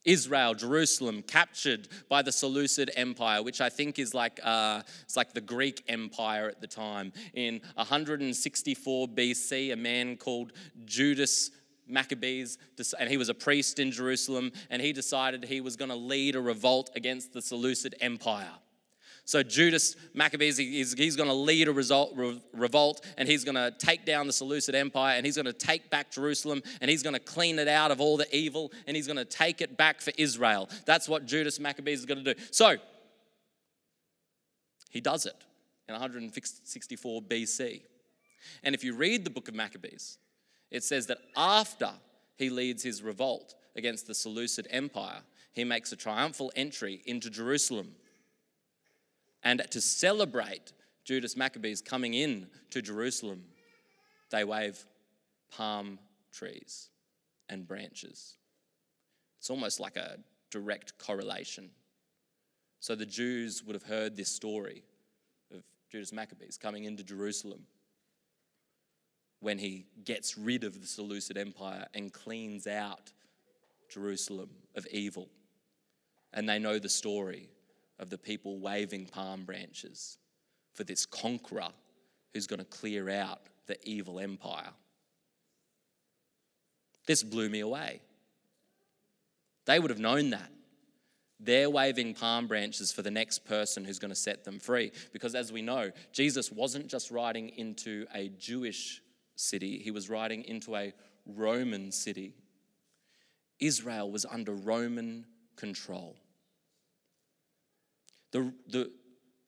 Israel, 0.05 0.55
Jerusalem, 0.55 1.23
captured 1.23 1.89
by 2.09 2.23
the 2.23 2.33
Seleucid 2.33 2.91
Empire, 2.97 3.43
which 3.43 3.61
I 3.61 3.69
think 3.69 3.99
is 3.99 4.15
like 4.15 4.41
uh, 4.43 4.83
it's 5.03 5.17
like 5.17 5.35
the 5.35 5.41
Greek 5.41 5.85
Empire 5.89 6.49
at 6.49 6.61
the 6.61 6.67
time. 6.67 7.13
In 7.35 7.61
164 7.75 9.09
BC, 9.09 9.73
a 9.73 9.77
man 9.77 10.17
called 10.17 10.53
Judas 10.85 11.51
Maccabees, 11.87 12.57
and 12.99 13.11
he 13.11 13.17
was 13.17 13.29
a 13.29 13.35
priest 13.35 13.79
in 13.79 13.91
Jerusalem, 13.91 14.53
and 14.71 14.81
he 14.81 14.93
decided 14.93 15.45
he 15.45 15.61
was 15.61 15.77
going 15.77 15.91
to 15.91 15.97
lead 15.97 16.35
a 16.35 16.41
revolt 16.41 16.91
against 16.97 17.33
the 17.33 17.43
Seleucid 17.43 17.95
Empire. 18.01 18.53
So 19.25 19.43
Judas 19.43 19.97
Maccabees, 20.15 20.57
he's, 20.57 20.95
he's 20.95 21.17
going 21.17 21.29
to 21.29 21.35
lead 21.35 21.69
a 21.69 21.73
result, 21.73 22.13
re, 22.17 22.41
revolt 22.53 23.05
and 23.17 23.29
he's 23.29 23.45
going 23.45 23.55
to 23.55 23.71
take 23.79 24.05
down 24.05 24.27
the 24.27 24.33
Seleucid 24.33 24.75
Empire 24.75 25.17
and 25.17 25.25
he's 25.25 25.37
going 25.37 25.47
to 25.47 25.53
take 25.53 25.91
back 25.91 26.11
Jerusalem 26.11 26.63
and 26.81 26.91
he's 26.91 27.03
going 27.03 27.15
to 27.15 27.21
clean 27.21 27.59
it 27.59 27.69
out 27.69 27.91
of 27.91 28.01
all 28.01 28.17
the 28.17 28.35
evil 28.37 28.73
and 28.87 28.97
he's 28.97 29.07
going 29.07 29.17
to 29.17 29.25
take 29.25 29.61
it 29.61 29.77
back 29.77 30.01
for 30.01 30.13
Israel. 30.19 30.69
That's 30.85 31.09
what 31.09 31.27
Judas 31.27 31.61
Maccabees 31.61 32.01
is 32.01 32.07
going 32.07 32.25
to 32.25 32.35
do. 32.35 32.41
So 32.51 32.77
he 34.91 35.01
does 35.01 35.27
it 35.27 35.37
in 35.89 35.93
164 35.93 37.23
BC. 37.23 37.83
And 38.63 38.75
if 38.75 38.83
you 38.83 38.95
read 38.95 39.25
the 39.25 39.31
book 39.31 39.49
of 39.49 39.55
Maccabees, 39.55 40.19
it 40.71 40.85
says 40.85 41.07
that 41.07 41.19
after 41.37 41.91
he 42.37 42.51
leads 42.51 42.83
his 42.83 43.03
revolt 43.03 43.55
against 43.77 44.07
the 44.07 44.15
Seleucid 44.15 44.67
Empire, 44.71 45.21
he 45.53 45.65
makes 45.65 45.93
a 45.93 45.97
triumphal 45.97 46.53
entry 46.57 47.03
into 47.07 47.31
Jerusalem 47.31 47.93
and 49.43 49.63
to 49.71 49.81
celebrate 49.81 50.73
Judas 51.05 51.37
Maccabees 51.37 51.81
coming 51.81 52.15
in 52.15 52.47
to 52.71 52.83
Jerusalem, 52.83 53.45
they 54.31 54.45
wave 54.45 54.85
palm 55.51 55.99
trees 56.33 56.91
and 57.49 57.67
branches. 57.67 58.37
It's 59.39 59.51
almost 59.51 59.81
like 59.81 59.97
a 59.97 60.19
direct 60.51 60.99
correlation. 60.99 61.71
So 62.81 62.95
the 62.95 63.07
Jews 63.07 63.65
would 63.65 63.75
have 63.75 63.83
heard 63.83 64.17
this 64.17 64.31
story 64.31 64.85
of 65.53 65.63
Judas 65.91 66.13
Maccabees 66.13 66.57
coming 66.57 66.85
into 66.85 67.03
Jerusalem 67.03 67.67
when 69.41 69.59
he 69.59 69.87
gets 70.05 70.37
rid 70.37 70.65
of 70.65 70.81
the 70.81 70.87
Seleucid 70.87 71.37
Empire 71.37 71.87
and 71.95 72.13
cleans 72.13 72.67
out 72.67 73.13
Jerusalem 73.89 74.51
of 74.77 74.87
evil. 74.93 75.29
And 76.33 76.49
they 76.49 76.59
know 76.59 76.79
the 76.79 76.89
story 76.89 77.49
of 78.01 78.11
the 78.11 78.19
people 78.19 78.59
waving 78.59 79.07
palm 79.07 79.45
branches 79.45 80.19
for 80.73 80.83
this 80.83 81.07
conqueror 81.07 81.69
who's 82.33 82.49
going 82.49 82.59
to 82.59 82.65
clear 82.65 83.09
out 83.11 83.41
the 83.67 83.77
evil 83.89 84.19
empire. 84.19 84.71
This 87.07 87.23
blew 87.23 87.49
me 87.49 87.61
away. 87.61 88.01
They 89.67 89.79
would 89.79 89.91
have 89.91 90.01
known 90.01 90.31
that. 90.31 90.51
They're 91.39 91.71
waving 91.71 92.15
palm 92.15 92.47
branches 92.47 92.93
for 92.93 93.03
the 93.03 93.11
next 93.11 93.45
person 93.45 93.85
who's 93.85 93.99
going 93.99 94.11
to 94.11 94.15
set 94.17 94.45
them 94.45 94.59
free. 94.59 94.93
Because 95.13 95.35
as 95.35 95.53
we 95.53 95.63
know, 95.63 95.91
Jesus 96.13 96.51
wasn't 96.51 96.89
just 96.89 97.11
riding 97.11 97.51
into 97.51 98.07
a 98.15 98.29
Jewish 98.29 99.03
city, 99.37 99.79
he 99.79 99.91
was 99.91 100.11
riding 100.11 100.45
into 100.45 100.77
a 100.77 100.93
Roman 101.27 101.93
city. 101.93 102.35
Israel 103.59 104.11
was 104.11 104.25
under 104.25 104.53
Roman 104.53 105.27
control. 105.57 106.17
The, 108.33 108.53
the, 108.69 108.91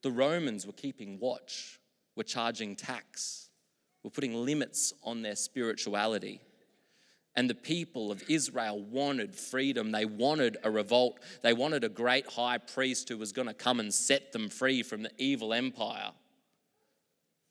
the 0.01 0.11
Romans 0.11 0.65
were 0.65 0.73
keeping 0.73 1.19
watch, 1.19 1.79
were 2.15 2.23
charging 2.23 2.75
tax, 2.75 3.49
were 4.03 4.09
putting 4.09 4.33
limits 4.33 4.93
on 5.03 5.21
their 5.21 5.35
spirituality. 5.35 6.41
And 7.35 7.49
the 7.49 7.55
people 7.55 8.11
of 8.11 8.23
Israel 8.29 8.81
wanted 8.83 9.33
freedom. 9.33 9.91
They 9.91 10.05
wanted 10.05 10.57
a 10.63 10.69
revolt. 10.69 11.19
They 11.41 11.53
wanted 11.53 11.83
a 11.83 11.89
great 11.89 12.27
high 12.27 12.59
priest 12.59 13.09
who 13.09 13.17
was 13.17 13.31
going 13.31 13.47
to 13.47 13.55
come 13.55 13.79
and 13.79 13.91
set 13.91 14.31
them 14.33 14.49
free 14.49 14.83
from 14.83 15.01
the 15.01 15.11
evil 15.17 15.53
empire. 15.53 16.11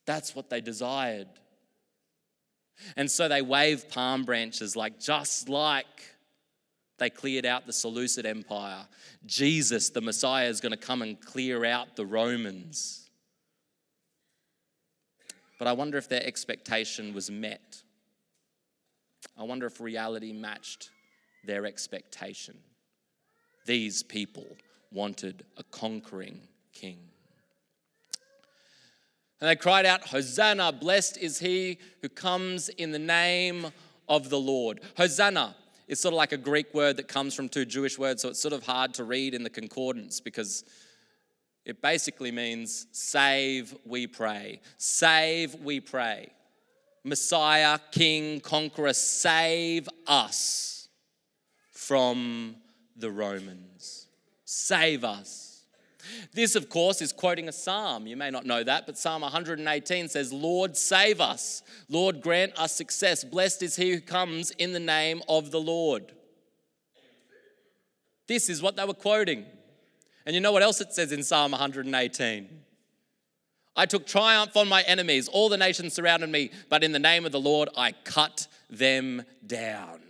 That's 0.06 0.36
what 0.36 0.50
they 0.50 0.60
desired. 0.60 1.28
And 2.96 3.10
so 3.10 3.28
they 3.28 3.42
waved 3.42 3.90
palm 3.90 4.24
branches, 4.24 4.76
like 4.76 5.00
just 5.00 5.48
like 5.48 6.11
they 7.02 7.10
cleared 7.10 7.44
out 7.44 7.66
the 7.66 7.72
Seleucid 7.72 8.24
Empire. 8.24 8.86
Jesus, 9.26 9.90
the 9.90 10.00
Messiah, 10.00 10.46
is 10.46 10.60
going 10.60 10.70
to 10.70 10.78
come 10.78 11.02
and 11.02 11.20
clear 11.20 11.64
out 11.64 11.96
the 11.96 12.06
Romans. 12.06 13.10
But 15.58 15.66
I 15.66 15.72
wonder 15.72 15.98
if 15.98 16.08
their 16.08 16.24
expectation 16.24 17.12
was 17.12 17.30
met. 17.30 17.82
I 19.36 19.42
wonder 19.42 19.66
if 19.66 19.80
reality 19.80 20.32
matched 20.32 20.90
their 21.44 21.66
expectation. 21.66 22.56
These 23.66 24.02
people 24.02 24.46
wanted 24.92 25.44
a 25.56 25.64
conquering 25.64 26.40
king. 26.72 26.98
And 29.40 29.50
they 29.50 29.56
cried 29.56 29.86
out, 29.86 30.08
Hosanna, 30.08 30.70
blessed 30.70 31.18
is 31.18 31.40
he 31.40 31.78
who 32.00 32.08
comes 32.08 32.68
in 32.68 32.92
the 32.92 32.98
name 32.98 33.66
of 34.08 34.30
the 34.30 34.38
Lord. 34.38 34.80
Hosanna, 34.96 35.56
it's 35.92 36.00
sort 36.00 36.14
of 36.14 36.16
like 36.16 36.32
a 36.32 36.38
Greek 36.38 36.72
word 36.72 36.96
that 36.96 37.06
comes 37.06 37.34
from 37.34 37.50
two 37.50 37.66
Jewish 37.66 37.98
words, 37.98 38.22
so 38.22 38.30
it's 38.30 38.40
sort 38.40 38.54
of 38.54 38.64
hard 38.64 38.94
to 38.94 39.04
read 39.04 39.34
in 39.34 39.42
the 39.42 39.50
concordance 39.50 40.20
because 40.20 40.64
it 41.66 41.82
basically 41.82 42.32
means 42.32 42.86
save, 42.92 43.76
we 43.84 44.06
pray. 44.06 44.62
Save, 44.78 45.54
we 45.56 45.80
pray. 45.80 46.30
Messiah, 47.04 47.78
King, 47.90 48.40
Conqueror, 48.40 48.94
save 48.94 49.86
us 50.06 50.88
from 51.72 52.56
the 52.96 53.10
Romans. 53.10 54.06
Save 54.46 55.04
us. 55.04 55.41
This, 56.32 56.54
of 56.56 56.68
course, 56.68 57.00
is 57.00 57.12
quoting 57.12 57.48
a 57.48 57.52
psalm. 57.52 58.06
You 58.06 58.16
may 58.16 58.30
not 58.30 58.46
know 58.46 58.62
that, 58.64 58.86
but 58.86 58.98
Psalm 58.98 59.22
118 59.22 60.08
says, 60.08 60.32
Lord, 60.32 60.76
save 60.76 61.20
us. 61.20 61.62
Lord, 61.88 62.20
grant 62.20 62.58
us 62.58 62.74
success. 62.74 63.24
Blessed 63.24 63.62
is 63.62 63.76
he 63.76 63.92
who 63.92 64.00
comes 64.00 64.50
in 64.52 64.72
the 64.72 64.80
name 64.80 65.22
of 65.28 65.50
the 65.50 65.60
Lord. 65.60 66.12
This 68.26 68.48
is 68.48 68.62
what 68.62 68.76
they 68.76 68.84
were 68.84 68.94
quoting. 68.94 69.44
And 70.24 70.34
you 70.34 70.40
know 70.40 70.52
what 70.52 70.62
else 70.62 70.80
it 70.80 70.92
says 70.92 71.12
in 71.12 71.22
Psalm 71.22 71.52
118? 71.52 72.48
I 73.74 73.86
took 73.86 74.06
triumph 74.06 74.56
on 74.56 74.68
my 74.68 74.82
enemies. 74.82 75.28
All 75.28 75.48
the 75.48 75.56
nations 75.56 75.94
surrounded 75.94 76.30
me, 76.30 76.50
but 76.68 76.84
in 76.84 76.92
the 76.92 76.98
name 76.98 77.24
of 77.24 77.32
the 77.32 77.40
Lord, 77.40 77.68
I 77.76 77.92
cut 78.04 78.46
them 78.68 79.24
down. 79.46 80.00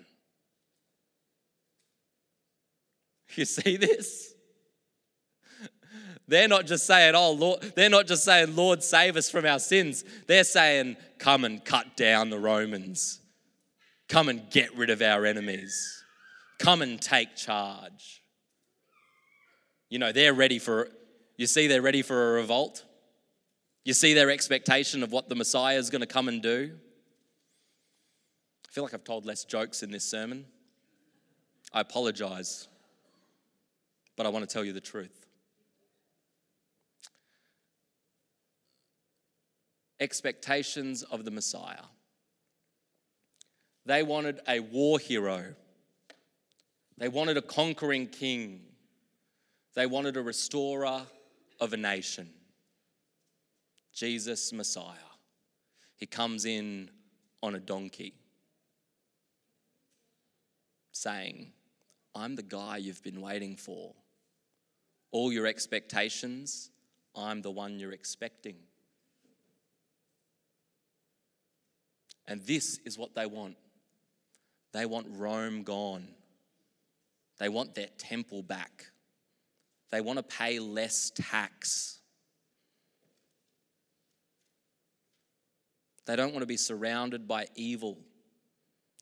You 3.35 3.45
see 3.47 3.79
this? 3.79 4.32
They're 6.33 6.49
not 6.49 6.65
just 6.65 6.87
saying, 6.87 7.15
oh, 7.15 7.33
Lord, 7.33 7.61
they're 7.77 7.91
not 7.91 8.07
just 8.07 8.25
saying, 8.25 8.57
Lord, 8.57 8.83
save 8.83 9.19
us 9.19 9.31
from 9.31 9.45
our 9.45 9.59
sins. 9.59 10.03
They're 10.27 10.45
saying, 10.45 10.97
come 11.19 11.45
and 11.45 11.63
cut 11.63 11.95
down 11.95 12.31
the 12.31 12.39
Romans. 12.39 13.21
Come 14.09 14.31
and 14.31 14.49
get 14.51 14.75
rid 14.75 14.89
of 14.89 15.03
our 15.03 15.27
enemies. 15.27 16.03
Come 16.59 16.81
and 16.81 16.99
take 16.99 17.37
charge. 17.37 18.23
You 19.91 19.99
know, 19.99 20.11
they're 20.11 20.33
ready 20.33 20.59
for, 20.59 20.89
you 21.37 21.47
see, 21.47 21.67
they're 21.67 21.83
ready 21.83 22.01
for 22.01 22.31
a 22.31 22.33
revolt. 22.41 22.83
You 23.85 23.93
see 23.93 24.15
their 24.15 24.31
expectation 24.31 25.03
of 25.03 25.13
what 25.13 25.29
the 25.29 25.35
Messiah 25.35 25.77
is 25.77 25.91
going 25.91 26.01
to 26.01 26.07
come 26.07 26.29
and 26.29 26.41
do? 26.41 26.73
I 28.67 28.73
feel 28.73 28.85
like 28.85 28.95
I've 28.95 29.05
told 29.05 29.27
less 29.27 29.45
jokes 29.45 29.83
in 29.83 29.91
this 29.91 30.11
sermon. 30.11 30.47
I 31.75 31.83
apologize, 31.83 32.69
but 34.17 34.25
I 34.25 34.31
want 34.31 34.49
to 34.49 34.51
tell 34.51 34.65
you 34.65 34.73
the 34.73 34.81
truth. 34.81 35.22
Expectations 40.03 41.05
of 41.05 41.25
the 41.25 41.31
Messiah. 41.31 41.85
They 43.87 44.03
wanted 44.03 44.41
a 44.49 44.59
war 44.59 44.99
hero, 44.99 45.55
they 46.99 47.07
wanted 47.07 47.37
a 47.37 47.43
conquering 47.43 48.09
king, 48.09 48.63
they 49.75 49.87
wanted 49.87 50.17
a 50.17 50.23
restorer 50.23 51.03
of 51.61 51.73
a 51.73 51.77
nation. 51.77 52.29
Jesus 53.95 54.53
Messiah. 54.53 55.11
He 55.95 56.07
comes 56.07 56.47
in 56.47 56.91
on 57.41 57.55
a 57.55 57.61
donkey 57.61 58.15
saying, 60.91 61.53
I'm 62.13 62.35
the 62.35 62.43
guy 62.43 62.79
you've 62.79 63.05
been 63.05 63.21
waiting 63.21 63.55
for. 63.55 63.95
All 65.13 65.33
your 65.33 65.47
expectations, 65.47 66.71
I'm 67.15 67.41
the 67.41 67.53
one 67.53 67.79
you're 67.79 67.93
expecting. 67.93 68.57
And 72.27 72.41
this 72.43 72.79
is 72.85 72.99
what 72.99 73.15
they 73.15 73.27
want 73.27 73.57
they 74.73 74.87
want 74.87 75.07
Rome 75.11 75.65
gone, 75.65 76.09
they 77.39 77.49
want 77.49 77.75
their 77.75 77.89
temple 77.99 78.43
back, 78.43 78.87
they 79.91 80.01
want 80.01 80.19
to 80.19 80.23
pay 80.23 80.59
less 80.59 81.13
tax. 81.15 81.99
They 86.05 86.17
don't 86.17 86.33
want 86.33 86.43
to 86.43 86.47
be 86.47 86.57
surrounded 86.57 87.29
by 87.29 87.47
evil. 87.55 87.97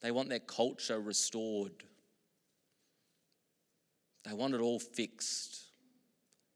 They 0.02 0.10
want 0.10 0.28
their 0.28 0.38
culture 0.38 1.00
restored. 1.00 1.72
They 4.24 4.34
want 4.34 4.54
it 4.54 4.60
all 4.60 4.78
fixed. 4.78 5.62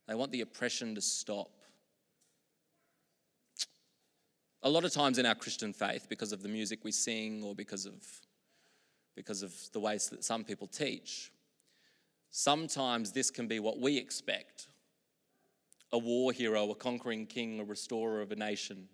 They 0.06 0.14
want 0.14 0.32
the 0.32 0.42
oppression 0.42 0.94
to 0.96 1.00
stop. 1.00 1.53
A 4.64 4.70
lot 4.70 4.84
of 4.84 4.92
times 4.92 5.18
in 5.18 5.26
our 5.26 5.34
Christian 5.34 5.72
faith, 5.72 6.06
because 6.08 6.32
of 6.32 6.42
the 6.42 6.48
music 6.48 6.80
we 6.84 6.90
sing 6.90 7.42
or 7.44 7.54
because 7.54 7.86
of, 7.86 8.02
because 9.14 9.42
of 9.42 9.54
the 9.72 9.80
ways 9.80 10.08
that 10.08 10.24
some 10.24 10.42
people 10.42 10.66
teach, 10.66 11.30
sometimes 12.30 13.12
this 13.12 13.30
can 13.30 13.46
be 13.46 13.60
what 13.60 13.78
we 13.78 13.98
expect 13.98 14.68
a 15.92 15.98
war 15.98 16.32
hero, 16.32 16.70
a 16.70 16.74
conquering 16.74 17.26
king, 17.26 17.60
a 17.60 17.64
restorer 17.64 18.20
of 18.20 18.32
a 18.32 18.36
nation. 18.36 18.88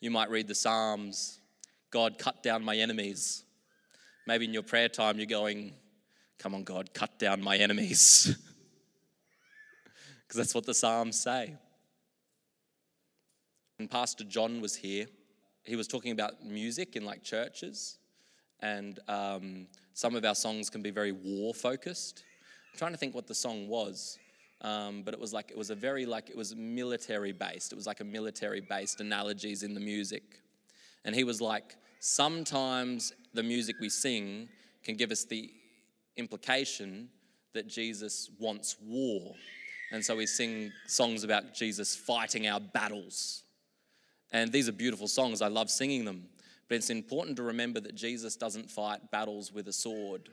You 0.00 0.10
might 0.10 0.30
read 0.30 0.48
the 0.48 0.54
Psalms 0.54 1.38
God, 1.90 2.18
cut 2.18 2.42
down 2.42 2.64
my 2.64 2.76
enemies. 2.76 3.44
Maybe 4.26 4.44
in 4.44 4.52
your 4.52 4.62
prayer 4.62 4.88
time, 4.88 5.16
you're 5.16 5.26
going, 5.26 5.72
Come 6.38 6.54
on, 6.54 6.62
God, 6.62 6.92
cut 6.94 7.18
down 7.18 7.42
my 7.42 7.56
enemies. 7.56 8.36
Because 10.22 10.40
that's 10.40 10.54
what 10.54 10.66
the 10.66 10.74
Psalms 10.74 11.18
say. 11.18 11.56
When 13.78 13.86
Pastor 13.86 14.24
John 14.24 14.60
was 14.60 14.74
here, 14.74 15.06
he 15.62 15.76
was 15.76 15.86
talking 15.86 16.10
about 16.10 16.44
music 16.44 16.96
in 16.96 17.04
like 17.04 17.22
churches, 17.22 17.98
and 18.58 18.98
um, 19.06 19.68
some 19.94 20.16
of 20.16 20.24
our 20.24 20.34
songs 20.34 20.68
can 20.68 20.82
be 20.82 20.90
very 20.90 21.12
war 21.12 21.54
focused. 21.54 22.24
I'm 22.72 22.78
trying 22.78 22.90
to 22.90 22.98
think 22.98 23.14
what 23.14 23.28
the 23.28 23.36
song 23.36 23.68
was. 23.68 24.18
Um, 24.62 25.02
but 25.04 25.14
it 25.14 25.20
was 25.20 25.32
like 25.32 25.52
it 25.52 25.56
was 25.56 25.70
a 25.70 25.76
very 25.76 26.06
like 26.06 26.28
it 26.28 26.36
was 26.36 26.56
military 26.56 27.30
based. 27.30 27.70
It 27.70 27.76
was 27.76 27.86
like 27.86 28.00
a 28.00 28.04
military 28.04 28.60
based 28.60 29.00
analogies 29.00 29.62
in 29.62 29.74
the 29.74 29.80
music, 29.80 30.40
and 31.04 31.14
he 31.14 31.22
was 31.22 31.40
like, 31.40 31.76
sometimes 32.00 33.12
the 33.32 33.44
music 33.44 33.76
we 33.80 33.88
sing 33.88 34.48
can 34.82 34.96
give 34.96 35.12
us 35.12 35.22
the 35.22 35.52
implication 36.16 37.08
that 37.54 37.68
Jesus 37.68 38.28
wants 38.40 38.76
war, 38.82 39.36
and 39.92 40.04
so 40.04 40.16
we 40.16 40.26
sing 40.26 40.72
songs 40.88 41.22
about 41.22 41.54
Jesus 41.54 41.94
fighting 41.94 42.48
our 42.48 42.58
battles, 42.58 43.44
and 44.30 44.52
these 44.52 44.68
are 44.68 44.72
beautiful 44.72 45.08
songs. 45.08 45.42
I 45.42 45.48
love 45.48 45.70
singing 45.70 46.04
them, 46.04 46.26
but 46.68 46.76
it's 46.76 46.90
important 46.90 47.36
to 47.36 47.42
remember 47.42 47.80
that 47.80 47.94
Jesus 47.94 48.36
doesn't 48.36 48.70
fight 48.70 49.10
battles 49.10 49.52
with 49.52 49.68
a 49.68 49.72
sword. 49.72 50.28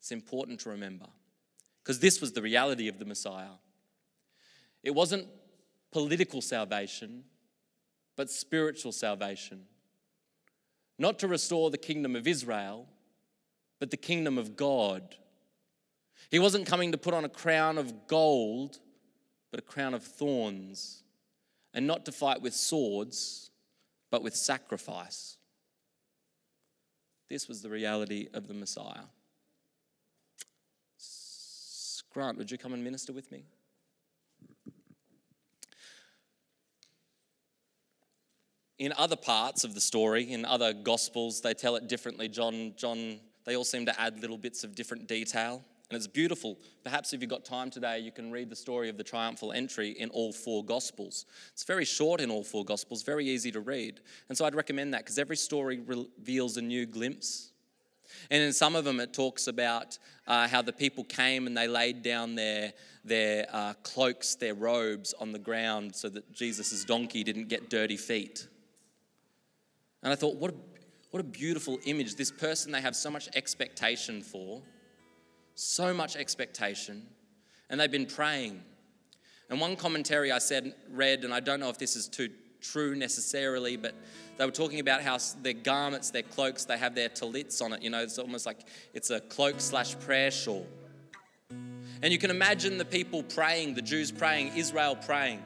It's 0.00 0.12
important 0.12 0.60
to 0.60 0.70
remember 0.70 1.06
because 1.82 1.98
this 2.00 2.20
was 2.20 2.32
the 2.32 2.42
reality 2.42 2.88
of 2.88 2.98
the 2.98 3.04
Messiah. 3.04 3.58
It 4.82 4.94
wasn't 4.94 5.26
political 5.90 6.40
salvation, 6.40 7.24
but 8.16 8.30
spiritual 8.30 8.92
salvation. 8.92 9.64
Not 10.98 11.18
to 11.18 11.28
restore 11.28 11.70
the 11.70 11.78
kingdom 11.78 12.16
of 12.16 12.26
Israel, 12.26 12.86
but 13.78 13.90
the 13.90 13.96
kingdom 13.96 14.38
of 14.38 14.56
God. 14.56 15.16
He 16.30 16.38
wasn't 16.38 16.66
coming 16.66 16.92
to 16.92 16.98
put 16.98 17.14
on 17.14 17.24
a 17.24 17.28
crown 17.28 17.78
of 17.78 18.06
gold, 18.06 18.78
but 19.50 19.60
a 19.60 19.62
crown 19.62 19.94
of 19.94 20.02
thorns, 20.02 21.02
and 21.76 21.86
not 21.86 22.06
to 22.06 22.10
fight 22.10 22.40
with 22.40 22.54
swords, 22.54 23.50
but 24.10 24.22
with 24.22 24.34
sacrifice. 24.34 25.36
This 27.28 27.48
was 27.48 27.60
the 27.60 27.68
reality 27.68 28.28
of 28.32 28.48
the 28.48 28.54
Messiah. 28.54 29.04
Grant, 32.10 32.38
would 32.38 32.50
you 32.50 32.56
come 32.56 32.72
and 32.72 32.82
minister 32.82 33.12
with 33.12 33.30
me? 33.30 33.44
In 38.78 38.94
other 38.96 39.16
parts 39.16 39.62
of 39.62 39.74
the 39.74 39.80
story, 39.82 40.32
in 40.32 40.46
other 40.46 40.72
gospels, 40.72 41.42
they 41.42 41.52
tell 41.52 41.76
it 41.76 41.88
differently. 41.88 42.26
John, 42.26 42.72
John, 42.76 43.20
they 43.44 43.54
all 43.54 43.64
seem 43.64 43.84
to 43.84 44.00
add 44.00 44.20
little 44.20 44.38
bits 44.38 44.64
of 44.64 44.74
different 44.74 45.08
detail. 45.08 45.62
And 45.88 45.96
it's 45.96 46.08
beautiful. 46.08 46.58
Perhaps 46.82 47.12
if 47.12 47.20
you've 47.20 47.30
got 47.30 47.44
time 47.44 47.70
today, 47.70 48.00
you 48.00 48.10
can 48.10 48.32
read 48.32 48.50
the 48.50 48.56
story 48.56 48.88
of 48.88 48.96
the 48.96 49.04
triumphal 49.04 49.52
entry 49.52 49.90
in 49.90 50.08
all 50.10 50.32
four 50.32 50.64
Gospels. 50.64 51.26
It's 51.52 51.62
very 51.64 51.84
short 51.84 52.20
in 52.20 52.30
all 52.30 52.42
four 52.42 52.64
Gospels, 52.64 53.04
very 53.04 53.26
easy 53.26 53.52
to 53.52 53.60
read. 53.60 54.00
And 54.28 54.36
so 54.36 54.44
I'd 54.44 54.54
recommend 54.56 54.94
that 54.94 55.04
because 55.04 55.18
every 55.18 55.36
story 55.36 55.78
reveals 55.78 56.56
a 56.56 56.62
new 56.62 56.86
glimpse 56.86 57.52
and 58.30 58.42
in 58.42 58.52
some 58.52 58.76
of 58.76 58.84
them, 58.84 59.00
it 59.00 59.12
talks 59.12 59.46
about 59.46 59.98
uh, 60.26 60.48
how 60.48 60.62
the 60.62 60.72
people 60.72 61.04
came 61.04 61.46
and 61.46 61.56
they 61.56 61.68
laid 61.68 62.02
down 62.02 62.34
their, 62.34 62.72
their 63.04 63.46
uh, 63.52 63.74
cloaks, 63.82 64.34
their 64.34 64.54
robes 64.54 65.14
on 65.20 65.32
the 65.32 65.38
ground 65.38 65.94
so 65.94 66.08
that 66.08 66.32
Jesus' 66.32 66.84
donkey 66.84 67.24
didn't 67.24 67.48
get 67.48 67.70
dirty 67.70 67.96
feet. 67.96 68.46
And 70.02 70.12
I 70.12 70.16
thought, 70.16 70.36
what 70.36 70.52
a, 70.52 70.54
what 71.10 71.20
a 71.20 71.24
beautiful 71.24 71.78
image. 71.84 72.14
This 72.16 72.30
person 72.30 72.72
they 72.72 72.80
have 72.80 72.96
so 72.96 73.10
much 73.10 73.28
expectation 73.34 74.22
for, 74.22 74.62
so 75.56 75.92
much 75.92 76.14
expectation, 76.14 77.02
and 77.68 77.80
they've 77.80 77.90
been 77.90 78.06
praying. 78.06 78.62
And 79.50 79.60
one 79.60 79.74
commentary 79.74 80.30
I 80.30 80.38
said, 80.38 80.74
read, 80.90 81.24
and 81.24 81.34
I 81.34 81.40
don't 81.40 81.60
know 81.60 81.70
if 81.70 81.78
this 81.78 81.96
is 81.96 82.08
too 82.08 82.28
true 82.60 82.94
necessarily, 82.94 83.76
but 83.76 83.94
they 84.36 84.44
were 84.44 84.52
talking 84.52 84.80
about 84.80 85.02
how 85.02 85.18
their 85.42 85.54
garments, 85.54 86.10
their 86.10 86.22
cloaks, 86.22 86.64
they 86.64 86.76
have 86.76 86.94
their 86.94 87.08
tallits 87.08 87.62
on 87.62 87.72
it. 87.72 87.82
You 87.82 87.90
know, 87.90 88.02
it's 88.02 88.18
almost 88.18 88.44
like 88.44 88.58
it's 88.92 89.10
a 89.10 89.20
cloak 89.20 89.60
slash 89.60 89.98
prayer 90.00 90.30
shawl. 90.30 90.66
And 92.02 92.12
you 92.12 92.18
can 92.18 92.30
imagine 92.30 92.76
the 92.76 92.84
people 92.84 93.22
praying, 93.22 93.74
the 93.74 93.82
Jews 93.82 94.12
praying, 94.12 94.56
Israel 94.56 94.96
praying. 94.96 95.42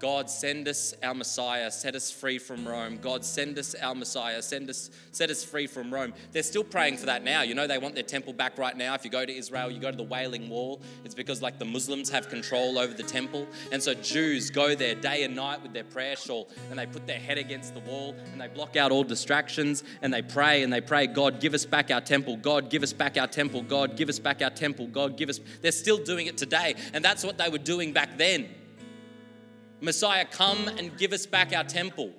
God, 0.00 0.30
send 0.30 0.66
us 0.66 0.94
our 1.02 1.12
Messiah, 1.12 1.70
set 1.70 1.94
us 1.94 2.10
free 2.10 2.38
from 2.38 2.66
Rome. 2.66 2.98
God, 3.02 3.22
send 3.22 3.58
us 3.58 3.74
our 3.74 3.94
Messiah, 3.94 4.40
send 4.40 4.70
us, 4.70 4.90
set 5.12 5.28
us 5.28 5.44
free 5.44 5.66
from 5.66 5.92
Rome. 5.92 6.14
They're 6.32 6.42
still 6.42 6.64
praying 6.64 6.96
for 6.96 7.06
that 7.06 7.22
now. 7.22 7.42
You 7.42 7.54
know, 7.54 7.66
they 7.66 7.76
want 7.76 7.94
their 7.94 8.02
temple 8.02 8.32
back 8.32 8.56
right 8.56 8.74
now. 8.74 8.94
If 8.94 9.04
you 9.04 9.10
go 9.10 9.26
to 9.26 9.32
Israel, 9.32 9.70
you 9.70 9.78
go 9.78 9.90
to 9.90 9.96
the 9.96 10.02
Wailing 10.02 10.48
Wall, 10.48 10.80
it's 11.04 11.14
because 11.14 11.42
like 11.42 11.58
the 11.58 11.66
Muslims 11.66 12.08
have 12.08 12.30
control 12.30 12.78
over 12.78 12.94
the 12.94 13.02
temple. 13.02 13.46
And 13.72 13.82
so 13.82 13.92
Jews 13.92 14.48
go 14.48 14.74
there 14.74 14.94
day 14.94 15.22
and 15.22 15.36
night 15.36 15.62
with 15.62 15.74
their 15.74 15.84
prayer 15.84 16.16
shawl 16.16 16.48
and 16.70 16.78
they 16.78 16.86
put 16.86 17.06
their 17.06 17.18
head 17.18 17.36
against 17.36 17.74
the 17.74 17.80
wall 17.80 18.16
and 18.32 18.40
they 18.40 18.48
block 18.48 18.76
out 18.76 18.92
all 18.92 19.04
distractions 19.04 19.84
and 20.00 20.14
they 20.14 20.22
pray 20.22 20.62
and 20.62 20.72
they 20.72 20.80
pray, 20.80 21.08
God, 21.08 21.40
give 21.40 21.52
us 21.52 21.66
back 21.66 21.90
our 21.90 22.00
temple. 22.00 22.38
God, 22.38 22.70
give 22.70 22.82
us 22.82 22.94
back 22.94 23.18
our 23.18 23.26
temple. 23.26 23.62
God, 23.62 23.98
give 23.98 24.08
us 24.08 24.18
back 24.18 24.40
our 24.40 24.50
temple. 24.50 24.86
God, 24.86 25.18
give 25.18 25.28
us. 25.28 25.40
They're 25.60 25.72
still 25.72 25.98
doing 25.98 26.26
it 26.26 26.38
today. 26.38 26.74
And 26.94 27.04
that's 27.04 27.22
what 27.22 27.36
they 27.36 27.50
were 27.50 27.58
doing 27.58 27.92
back 27.92 28.16
then. 28.16 28.48
Messiah, 29.80 30.24
come 30.24 30.68
and 30.68 30.96
give 30.96 31.12
us 31.12 31.26
back 31.26 31.54
our 31.54 31.64
temple. 31.64 32.12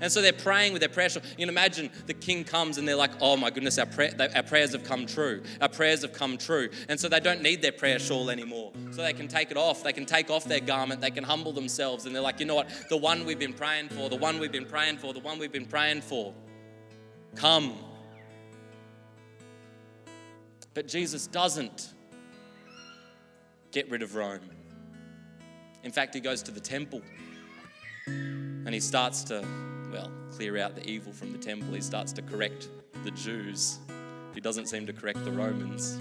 And 0.00 0.10
so 0.10 0.22
they're 0.22 0.32
praying 0.32 0.72
with 0.72 0.80
their 0.80 0.88
prayer 0.88 1.10
shawl. 1.10 1.22
You 1.36 1.44
can 1.44 1.50
imagine 1.50 1.90
the 2.06 2.14
king 2.14 2.42
comes 2.44 2.78
and 2.78 2.88
they're 2.88 2.96
like, 2.96 3.10
oh 3.20 3.36
my 3.36 3.50
goodness, 3.50 3.78
our, 3.78 3.86
prayer, 3.86 4.12
our 4.34 4.42
prayers 4.42 4.72
have 4.72 4.82
come 4.82 5.04
true. 5.04 5.42
Our 5.60 5.68
prayers 5.68 6.02
have 6.02 6.14
come 6.14 6.38
true. 6.38 6.70
And 6.88 6.98
so 6.98 7.08
they 7.08 7.20
don't 7.20 7.42
need 7.42 7.60
their 7.60 7.72
prayer 7.72 7.98
shawl 7.98 8.30
anymore. 8.30 8.72
So 8.92 9.02
they 9.02 9.12
can 9.12 9.28
take 9.28 9.50
it 9.50 9.58
off. 9.58 9.82
They 9.82 9.92
can 9.92 10.06
take 10.06 10.30
off 10.30 10.44
their 10.44 10.60
garment. 10.60 11.02
They 11.02 11.10
can 11.10 11.24
humble 11.24 11.52
themselves. 11.52 12.06
And 12.06 12.14
they're 12.14 12.22
like, 12.22 12.40
you 12.40 12.46
know 12.46 12.54
what? 12.54 12.70
The 12.88 12.96
one 12.96 13.26
we've 13.26 13.38
been 13.38 13.52
praying 13.52 13.90
for, 13.90 14.08
the 14.08 14.16
one 14.16 14.38
we've 14.38 14.52
been 14.52 14.64
praying 14.64 14.96
for, 14.98 15.12
the 15.12 15.20
one 15.20 15.38
we've 15.38 15.52
been 15.52 15.66
praying 15.66 16.00
for. 16.00 16.32
Come. 17.34 17.74
But 20.72 20.88
Jesus 20.88 21.26
doesn't 21.26 21.92
get 23.70 23.90
rid 23.90 24.02
of 24.02 24.14
Rome. 24.14 24.40
In 25.82 25.92
fact, 25.92 26.14
he 26.14 26.20
goes 26.20 26.42
to 26.44 26.50
the 26.50 26.60
temple 26.60 27.02
and 28.06 28.74
he 28.74 28.80
starts 28.80 29.24
to 29.24 29.44
well, 29.92 30.10
clear 30.30 30.58
out 30.58 30.74
the 30.74 30.88
evil 30.88 31.12
from 31.12 31.32
the 31.32 31.38
temple. 31.38 31.74
He 31.74 31.80
starts 31.80 32.12
to 32.14 32.22
correct 32.22 32.68
the 33.04 33.10
Jews. 33.10 33.78
He 34.34 34.40
doesn't 34.40 34.66
seem 34.66 34.86
to 34.86 34.92
correct 34.92 35.24
the 35.24 35.32
Romans. 35.32 35.98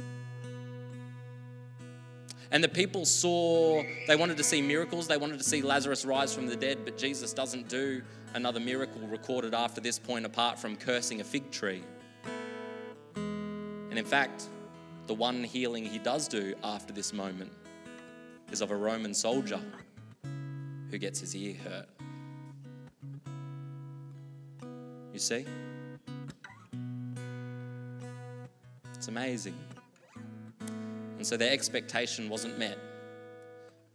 And 2.52 2.64
the 2.64 2.70
people 2.70 3.06
saw, 3.06 3.84
they 4.08 4.16
wanted 4.16 4.38
to 4.38 4.44
see 4.44 4.62
miracles. 4.62 5.08
They 5.08 5.18
wanted 5.18 5.38
to 5.38 5.44
see 5.44 5.62
Lazarus 5.62 6.04
rise 6.04 6.34
from 6.34 6.48
the 6.48 6.56
dead, 6.56 6.80
but 6.84 6.98
Jesus 6.98 7.32
doesn't 7.32 7.70
do 7.70 8.02
another 8.34 8.60
miracle 8.60 9.02
recorded 9.08 9.54
after 9.54 9.82
this 9.82 10.00
point 10.00 10.26
apart 10.26 10.60
from 10.60 10.76
cursing 10.76 11.22
a 11.22 11.24
fig 11.24 11.52
tree. 11.52 11.84
And 13.16 13.98
in 13.98 14.06
fact, 14.06 14.48
the 15.08 15.14
one 15.14 15.44
healing 15.44 15.86
he 15.86 16.00
does 16.00 16.28
do 16.28 16.54
after 16.64 16.94
this 16.94 17.14
moment 17.14 17.52
is 18.52 18.62
of 18.62 18.72
a 18.72 18.76
Roman 18.76 19.14
soldier 19.14 19.60
who 20.90 20.98
gets 20.98 21.20
his 21.20 21.36
ear 21.36 21.56
hurt. 21.64 21.88
You 25.14 25.20
see? 25.20 25.46
It's 28.96 29.08
amazing. 29.08 29.56
And 30.60 31.26
so 31.26 31.38
their 31.38 31.52
expectation 31.52 32.30
wasn't 32.30 32.58
met, 32.58 32.78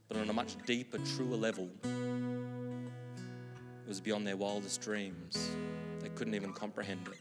but 0.09 0.19
on 0.19 0.29
a 0.29 0.33
much 0.33 0.57
deeper, 0.67 0.99
truer 0.99 1.37
level, 1.37 1.69
it 1.83 3.89
was 3.89 4.01
beyond 4.01 4.27
their 4.27 4.37
wildest 4.37 4.83
dreams. 4.83 5.51
They 6.01 6.11
couldn't 6.11 6.35
even 6.35 6.53
comprehend 6.53 7.09
it. 7.09 7.19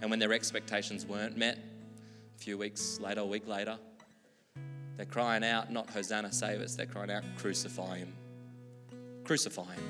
And 0.00 0.10
when 0.10 0.18
their 0.18 0.32
expectations 0.32 1.04
weren't 1.04 1.36
met, 1.36 1.56
a 1.56 2.42
few 2.42 2.56
weeks 2.56 2.98
later, 2.98 3.20
a 3.20 3.26
week 3.26 3.46
later, 3.46 3.78
they're 5.00 5.06
crying 5.06 5.42
out, 5.44 5.72
not 5.72 5.88
Hosanna, 5.88 6.30
save 6.30 6.60
us, 6.60 6.76
they're 6.76 6.84
crying 6.84 7.10
out, 7.10 7.24
crucify 7.38 7.98
him. 7.98 8.12
Crucify 9.24 9.72
him. 9.74 9.82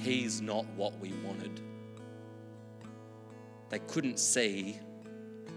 He's 0.00 0.40
not 0.40 0.64
what 0.76 0.98
we 1.00 1.12
wanted 1.24 1.60
they 3.72 3.78
couldn't 3.78 4.18
see 4.18 4.78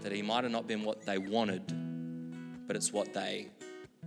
that 0.00 0.10
he 0.10 0.22
might 0.22 0.42
have 0.42 0.50
not 0.50 0.66
been 0.66 0.82
what 0.82 1.02
they 1.02 1.18
wanted, 1.18 1.62
but 2.66 2.74
it's 2.74 2.90
what 2.90 3.12
they 3.12 3.50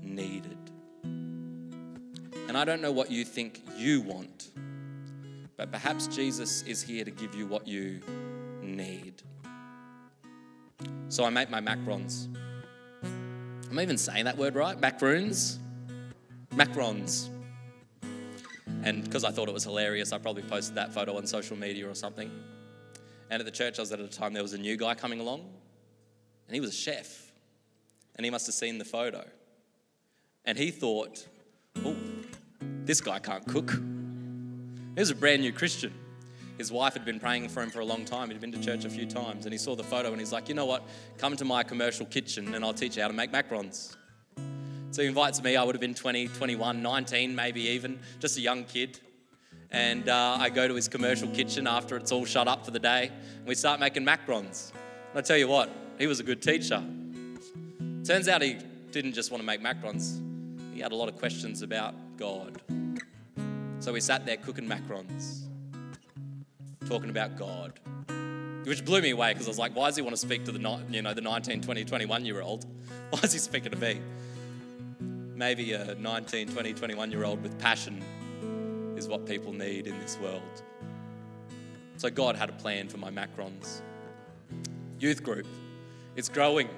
needed. 0.02 0.58
And 1.04 2.58
I 2.58 2.66
don't 2.66 2.82
know 2.82 2.92
what 2.92 3.12
you 3.12 3.24
think 3.24 3.62
you 3.78 4.02
want, 4.02 4.50
but 5.58 5.72
perhaps 5.72 6.08
Jesus 6.08 6.64
is 6.64 6.82
here 6.82 7.06
to 7.06 7.12
give 7.12 7.36
you 7.36 7.46
what 7.46 7.68
you 7.68 8.02
need. 8.64 9.22
So 11.10 11.24
I 11.24 11.30
make 11.30 11.52
my 11.52 11.62
macarons. 11.62 12.36
Am 13.70 13.78
I 13.78 13.84
even 13.84 13.98
saying 13.98 14.26
that 14.26 14.38
word 14.38 14.56
right? 14.56 14.80
Macaroons? 14.80 15.60
Macarons. 16.56 17.30
And 18.84 19.04
because 19.04 19.24
I 19.24 19.32
thought 19.32 19.48
it 19.48 19.54
was 19.54 19.64
hilarious, 19.64 20.12
I 20.12 20.18
probably 20.18 20.42
posted 20.44 20.76
that 20.76 20.94
photo 20.94 21.18
on 21.18 21.28
social 21.28 21.56
media 21.56 21.88
or 21.88 21.94
something. 21.94 22.32
And 23.30 23.40
at 23.40 23.46
the 23.46 23.52
church 23.52 23.78
I 23.78 23.84
was 23.84 23.92
at 23.92 24.00
at 24.00 24.10
the 24.10 24.18
time, 24.18 24.34
there 24.34 24.42
was 24.42 24.54
a 24.54 24.58
new 24.58 24.76
guy 24.76 24.96
coming 24.96 25.20
along, 25.20 25.42
and 26.48 26.56
he 26.56 26.60
was 26.60 26.72
a 26.72 26.76
chef. 26.76 27.32
And 28.16 28.26
he 28.26 28.32
must 28.32 28.48
have 28.48 28.56
seen 28.56 28.80
the 28.80 28.86
photo. 28.86 29.24
And 30.46 30.58
he 30.58 30.72
thought, 30.72 31.28
oh, 31.86 31.96
this 32.86 33.02
guy 33.02 33.20
can't 33.20 33.48
cook. 33.48 33.72
He 33.72 35.00
was 35.00 35.12
a 35.12 35.16
brand 35.16 35.42
new 35.42 35.54
Christian. 35.54 35.94
His 36.60 36.72
wife 36.72 36.94
had 36.94 37.06
been 37.06 37.20
praying 37.20 37.50
for 37.50 37.64
him 37.64 37.72
for 37.72 37.80
a 37.80 37.86
long 37.86 38.06
time. 38.06 38.30
He'd 38.30 38.40
been 38.40 38.52
to 38.52 38.62
church 38.62 38.86
a 38.86 38.90
few 38.90 39.08
times. 39.08 39.46
And 39.46 39.52
he 39.52 39.58
saw 39.58 39.76
the 39.76 39.84
photo 39.84 40.12
and 40.12 40.20
he's 40.20 40.32
like, 40.32 40.48
you 40.48 40.54
know 40.54 40.68
what? 40.68 40.84
Come 41.18 41.36
to 41.38 41.46
my 41.46 41.64
commercial 41.64 42.06
kitchen 42.06 42.54
and 42.54 42.64
I'll 42.64 42.74
teach 42.74 42.98
you 42.98 43.02
how 43.02 43.08
to 43.08 43.14
make 43.16 43.32
macarons. 43.32 43.96
So 44.92 45.02
he 45.02 45.08
invites 45.08 45.42
me. 45.42 45.56
I 45.56 45.64
would 45.64 45.74
have 45.74 45.82
been 45.82 45.96
20, 45.96 46.28
21, 46.28 46.84
19, 46.84 47.36
maybe 47.36 47.62
even, 47.62 48.00
just 48.20 48.38
a 48.38 48.42
young 48.42 48.66
kid 48.66 49.00
and 49.72 50.10
uh, 50.10 50.38
I 50.40 50.50
go 50.50 50.68
to 50.68 50.74
his 50.74 50.88
commercial 50.88 51.28
kitchen 51.30 51.68
after 51.68 51.96
it's 51.96 52.12
all 52.12 52.26
shut 52.26 52.48
up 52.48 52.66
for 52.66 52.72
the 52.72 52.80
day, 52.80 53.12
and 53.38 53.48
we 53.48 53.56
start 53.56 53.80
making 53.80 54.06
macarons. 54.06 54.72
And 55.12 55.20
I 55.20 55.22
tell 55.22 55.38
you 55.38 55.48
what, 55.48 55.70
he 55.98 56.08
was 56.08 56.20
a 56.20 56.24
good 56.24 56.42
teacher. 56.42 56.84
Turns 58.04 58.28
out 58.28 58.42
he 58.42 58.58
didn't 58.92 59.14
just 59.14 59.32
want 59.32 59.42
to 59.42 59.46
make 59.46 59.62
macarons, 59.62 60.22
he 60.74 60.80
had 60.80 60.92
a 60.92 60.96
lot 60.96 61.10
of 61.10 61.18
questions 61.18 61.62
about 61.62 61.94
God. 62.18 62.62
So 63.80 63.94
we 63.94 64.02
sat 64.02 64.26
there 64.26 64.38
cooking 64.38 64.68
macarons, 64.68 65.44
talking 66.90 67.12
about 67.12 67.38
God, 67.38 67.74
which 68.64 68.84
blew 68.84 69.00
me 69.00 69.12
away 69.12 69.32
because 69.32 69.46
I 69.46 69.52
was 69.52 69.60
like, 69.60 69.76
why 69.76 69.88
does 69.88 69.96
he 69.96 70.02
want 70.02 70.16
to 70.16 70.20
speak 70.20 70.44
to 70.46 70.52
the, 70.52 70.80
you 70.90 71.04
know, 71.04 71.14
the 71.14 71.22
19, 71.22 71.62
20, 71.62 71.86
21 71.86 72.26
year 72.26 72.42
old? 72.42 72.66
Why 73.12 73.20
is 73.24 73.32
he 73.32 73.40
speaking 73.40 73.72
to 73.72 73.78
me? 73.78 74.02
Maybe 75.36 75.74
a 75.74 75.96
19, 75.96 76.50
20, 76.50 76.74
21 76.74 77.12
year 77.12 77.24
old 77.24 77.42
with 77.42 77.58
passion 77.60 78.04
is 78.96 79.08
what 79.08 79.26
people 79.26 79.54
need 79.54 79.88
in 79.88 80.00
this 80.00 80.18
world. 80.20 80.42
So 81.98 82.10
God 82.10 82.36
had 82.36 82.50
a 82.50 82.54
plan 82.54 82.88
for 82.88 82.98
my 82.98 83.10
macarons. 83.10 83.82
Youth 85.00 85.24
group, 85.24 85.48
it's 86.16 86.30
growing. 86.30 86.70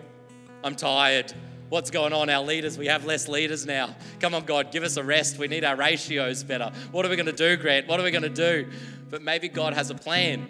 I'm 0.63 0.75
tired. 0.75 1.33
What's 1.69 1.89
going 1.89 2.11
on? 2.11 2.29
Our 2.29 2.43
leaders, 2.43 2.77
we 2.77 2.87
have 2.87 3.05
less 3.05 3.27
leaders 3.27 3.65
now. 3.65 3.95
Come 4.19 4.35
on, 4.35 4.43
God, 4.43 4.71
give 4.71 4.83
us 4.83 4.97
a 4.97 5.03
rest. 5.03 5.37
We 5.37 5.47
need 5.47 5.63
our 5.63 5.75
ratios 5.75 6.43
better. 6.43 6.71
What 6.91 7.05
are 7.05 7.09
we 7.09 7.15
going 7.15 7.27
to 7.27 7.31
do, 7.31 7.55
Grant? 7.55 7.87
What 7.87 7.99
are 7.99 8.03
we 8.03 8.11
going 8.11 8.23
to 8.23 8.29
do? 8.29 8.69
But 9.11 9.21
maybe 9.21 9.49
God 9.49 9.73
has 9.73 9.89
a 9.89 9.95
plan. 9.95 10.47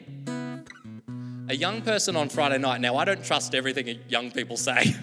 A 1.50 1.56
young 1.56 1.82
person 1.82 2.16
on 2.16 2.30
Friday 2.30 2.60
night, 2.60 2.80
now 2.80 2.96
I 2.96 3.04
don't 3.04 3.26
trust 3.26 3.56
everything 3.56 4.00
young 4.08 4.32
people 4.32 4.56
say 4.56 4.96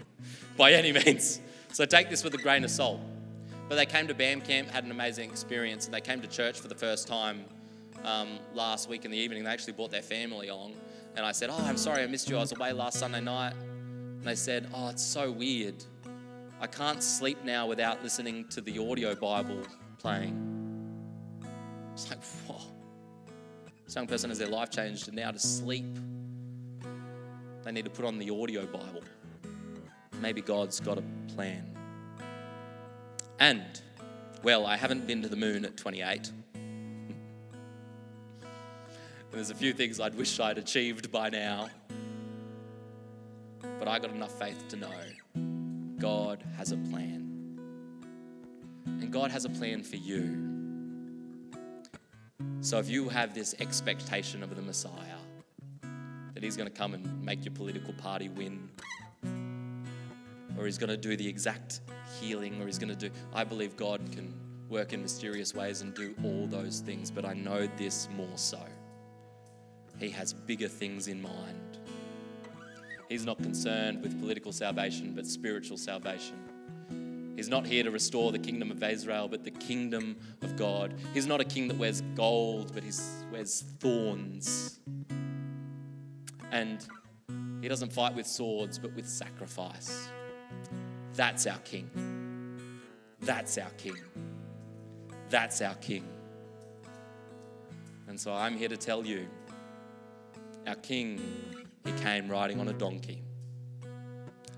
by 0.56 0.72
any 0.72 0.92
means. 0.92 1.40
So 1.72 1.86
take 1.86 2.10
this 2.10 2.22
with 2.22 2.34
a 2.34 2.38
grain 2.38 2.62
of 2.62 2.70
salt. 2.70 3.00
But 3.68 3.76
they 3.76 3.86
came 3.86 4.06
to 4.06 4.14
BAM 4.14 4.42
camp, 4.42 4.68
had 4.68 4.84
an 4.84 4.90
amazing 4.90 5.30
experience, 5.30 5.86
and 5.86 5.94
they 5.94 6.00
came 6.02 6.20
to 6.20 6.28
church 6.28 6.60
for 6.60 6.68
the 6.68 6.74
first 6.74 7.08
time 7.08 7.44
um, 8.04 8.38
last 8.54 8.88
week 8.88 9.04
in 9.06 9.10
the 9.10 9.16
evening. 9.16 9.42
They 9.42 9.50
actually 9.50 9.72
brought 9.72 9.90
their 9.90 10.02
family 10.02 10.48
along. 10.48 10.74
And 11.16 11.24
I 11.24 11.32
said, 11.32 11.48
Oh, 11.50 11.58
I'm 11.58 11.78
sorry 11.78 12.02
I 12.02 12.06
missed 12.06 12.28
you. 12.28 12.36
I 12.36 12.40
was 12.40 12.52
away 12.52 12.72
last 12.72 13.00
Sunday 13.00 13.22
night. 13.22 13.54
And 13.54 14.24
they 14.24 14.36
said, 14.36 14.68
Oh, 14.74 14.88
it's 14.88 15.02
so 15.02 15.32
weird. 15.32 15.82
I 16.60 16.66
can't 16.66 17.02
sleep 17.02 17.42
now 17.44 17.66
without 17.66 18.02
listening 18.02 18.46
to 18.50 18.60
the 18.60 18.78
audio 18.78 19.14
Bible 19.14 19.62
playing. 19.98 20.42
It's 21.94 22.10
like, 22.10 22.22
whoa. 22.46 22.75
This 23.86 23.94
young 23.94 24.08
person 24.08 24.30
has 24.30 24.38
their 24.38 24.48
life 24.48 24.70
changed, 24.70 25.06
and 25.06 25.16
now 25.16 25.30
to 25.30 25.38
sleep, 25.38 25.96
they 27.62 27.70
need 27.70 27.84
to 27.84 27.90
put 27.90 28.04
on 28.04 28.18
the 28.18 28.30
audio 28.30 28.66
Bible. 28.66 29.04
Maybe 30.20 30.40
God's 30.40 30.80
got 30.80 30.98
a 30.98 31.04
plan. 31.34 31.64
And, 33.38 33.80
well, 34.42 34.66
I 34.66 34.76
haven't 34.76 35.06
been 35.06 35.22
to 35.22 35.28
the 35.28 35.36
moon 35.36 35.64
at 35.64 35.76
28. 35.76 36.32
there's 39.30 39.50
a 39.50 39.54
few 39.54 39.72
things 39.72 40.00
I'd 40.00 40.16
wish 40.16 40.40
I'd 40.40 40.58
achieved 40.58 41.12
by 41.12 41.30
now. 41.30 41.68
But 43.78 43.86
I 43.86 44.00
got 44.00 44.10
enough 44.10 44.36
faith 44.36 44.66
to 44.68 44.76
know 44.76 44.90
God 45.98 46.42
has 46.56 46.72
a 46.72 46.76
plan. 46.76 47.22
And 48.86 49.12
God 49.12 49.30
has 49.30 49.44
a 49.44 49.50
plan 49.50 49.84
for 49.84 49.96
you. 49.96 50.55
So 52.60 52.78
if 52.78 52.88
you 52.88 53.08
have 53.08 53.34
this 53.34 53.54
expectation 53.60 54.42
of 54.42 54.54
the 54.54 54.62
Messiah, 54.62 55.18
that 56.34 56.42
he's 56.42 56.56
going 56.56 56.68
to 56.68 56.74
come 56.74 56.94
and 56.94 57.24
make 57.24 57.44
your 57.44 57.54
political 57.54 57.94
party 57.94 58.28
win, 58.28 58.68
or 60.58 60.66
he's 60.66 60.78
going 60.78 60.90
to 60.90 60.96
do 60.96 61.16
the 61.16 61.28
exact 61.28 61.80
healing 62.20 62.60
or 62.60 62.66
he's 62.66 62.78
going 62.78 62.94
to 62.94 63.08
do. 63.08 63.14
I 63.34 63.44
believe 63.44 63.76
God 63.76 64.00
can 64.12 64.34
work 64.68 64.92
in 64.92 65.02
mysterious 65.02 65.54
ways 65.54 65.80
and 65.80 65.94
do 65.94 66.14
all 66.24 66.46
those 66.46 66.80
things, 66.80 67.10
but 67.10 67.24
I 67.24 67.34
know 67.34 67.68
this 67.76 68.08
more 68.16 68.36
so. 68.36 68.60
He 69.98 70.10
has 70.10 70.32
bigger 70.32 70.68
things 70.68 71.08
in 71.08 71.22
mind. 71.22 71.78
He's 73.08 73.24
not 73.24 73.38
concerned 73.38 74.02
with 74.02 74.20
political 74.20 74.52
salvation, 74.52 75.12
but 75.14 75.26
spiritual 75.26 75.76
salvation. 75.76 76.36
He's 77.36 77.50
not 77.50 77.66
here 77.66 77.82
to 77.82 77.90
restore 77.90 78.32
the 78.32 78.38
kingdom 78.38 78.70
of 78.70 78.82
Israel, 78.82 79.28
but 79.28 79.44
the 79.44 79.50
kingdom 79.50 80.16
of 80.40 80.56
God. 80.56 80.94
He's 81.12 81.26
not 81.26 81.40
a 81.40 81.44
king 81.44 81.68
that 81.68 81.76
wears 81.76 82.00
gold, 82.14 82.72
but 82.74 82.82
he 82.82 82.90
wears 83.30 83.62
thorns. 83.78 84.80
And 86.50 86.84
he 87.60 87.68
doesn't 87.68 87.92
fight 87.92 88.14
with 88.14 88.26
swords, 88.26 88.78
but 88.78 88.94
with 88.94 89.06
sacrifice. 89.06 90.08
That's 91.14 91.46
our 91.46 91.58
King. 91.58 91.90
That's 93.20 93.58
our 93.58 93.70
King. 93.76 93.98
That's 95.28 95.60
our 95.60 95.74
King. 95.74 96.04
And 98.08 98.18
so 98.18 98.32
I'm 98.32 98.56
here 98.56 98.68
to 98.68 98.76
tell 98.78 99.04
you 99.04 99.26
our 100.66 100.76
King, 100.76 101.20
he 101.84 101.92
came 102.02 102.28
riding 102.28 102.60
on 102.60 102.68
a 102.68 102.72
donkey. 102.72 103.25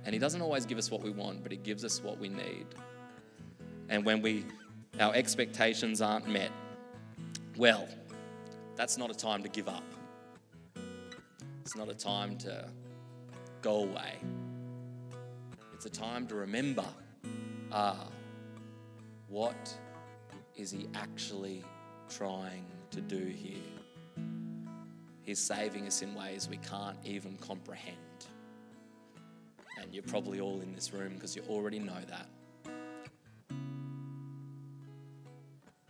And 0.04 0.12
he 0.12 0.18
doesn't 0.18 0.40
always 0.40 0.64
give 0.64 0.78
us 0.78 0.90
what 0.90 1.02
we 1.02 1.11
want, 1.11 1.42
but 1.42 1.52
he 1.52 1.58
gives 1.58 1.84
us 1.84 2.02
what 2.02 2.18
we 2.18 2.28
need. 2.28 2.66
And 3.88 4.04
when 4.04 4.22
we 4.22 4.44
our 5.00 5.14
expectations 5.14 6.00
aren't 6.00 6.28
met, 6.28 6.50
well, 7.56 7.88
that's 8.74 8.96
not 8.98 9.11
a 9.11 9.14
time 9.14 9.42
to 9.42 9.48
give 9.48 9.68
up. 9.68 9.84
It's 11.62 11.76
not 11.76 11.88
a 11.88 11.94
time 11.94 12.37
to 12.38 12.68
go 13.62 13.84
away. 13.84 14.14
It's 15.74 15.87
a 15.87 15.90
time 15.90 16.26
to 16.28 16.34
remember 16.34 16.87
ah, 17.72 18.08
what 19.28 19.76
is 20.56 20.70
he 20.70 20.88
actually 20.94 21.62
trying 22.08 22.64
to 22.90 23.00
do 23.00 23.24
here? 23.24 23.58
He's 25.22 25.38
saving 25.38 25.87
us 25.87 26.02
in 26.02 26.14
ways 26.14 26.48
we 26.48 26.56
can't 26.56 26.96
even 27.04 27.37
comprehend. 27.37 27.96
And 29.81 29.95
you're 29.95 30.03
probably 30.03 30.41
all 30.41 30.61
in 30.61 30.75
this 30.75 30.93
room 30.93 31.14
because 31.14 31.35
you 31.37 31.43
already 31.49 31.79
know 31.79 32.01
that. 32.09 32.29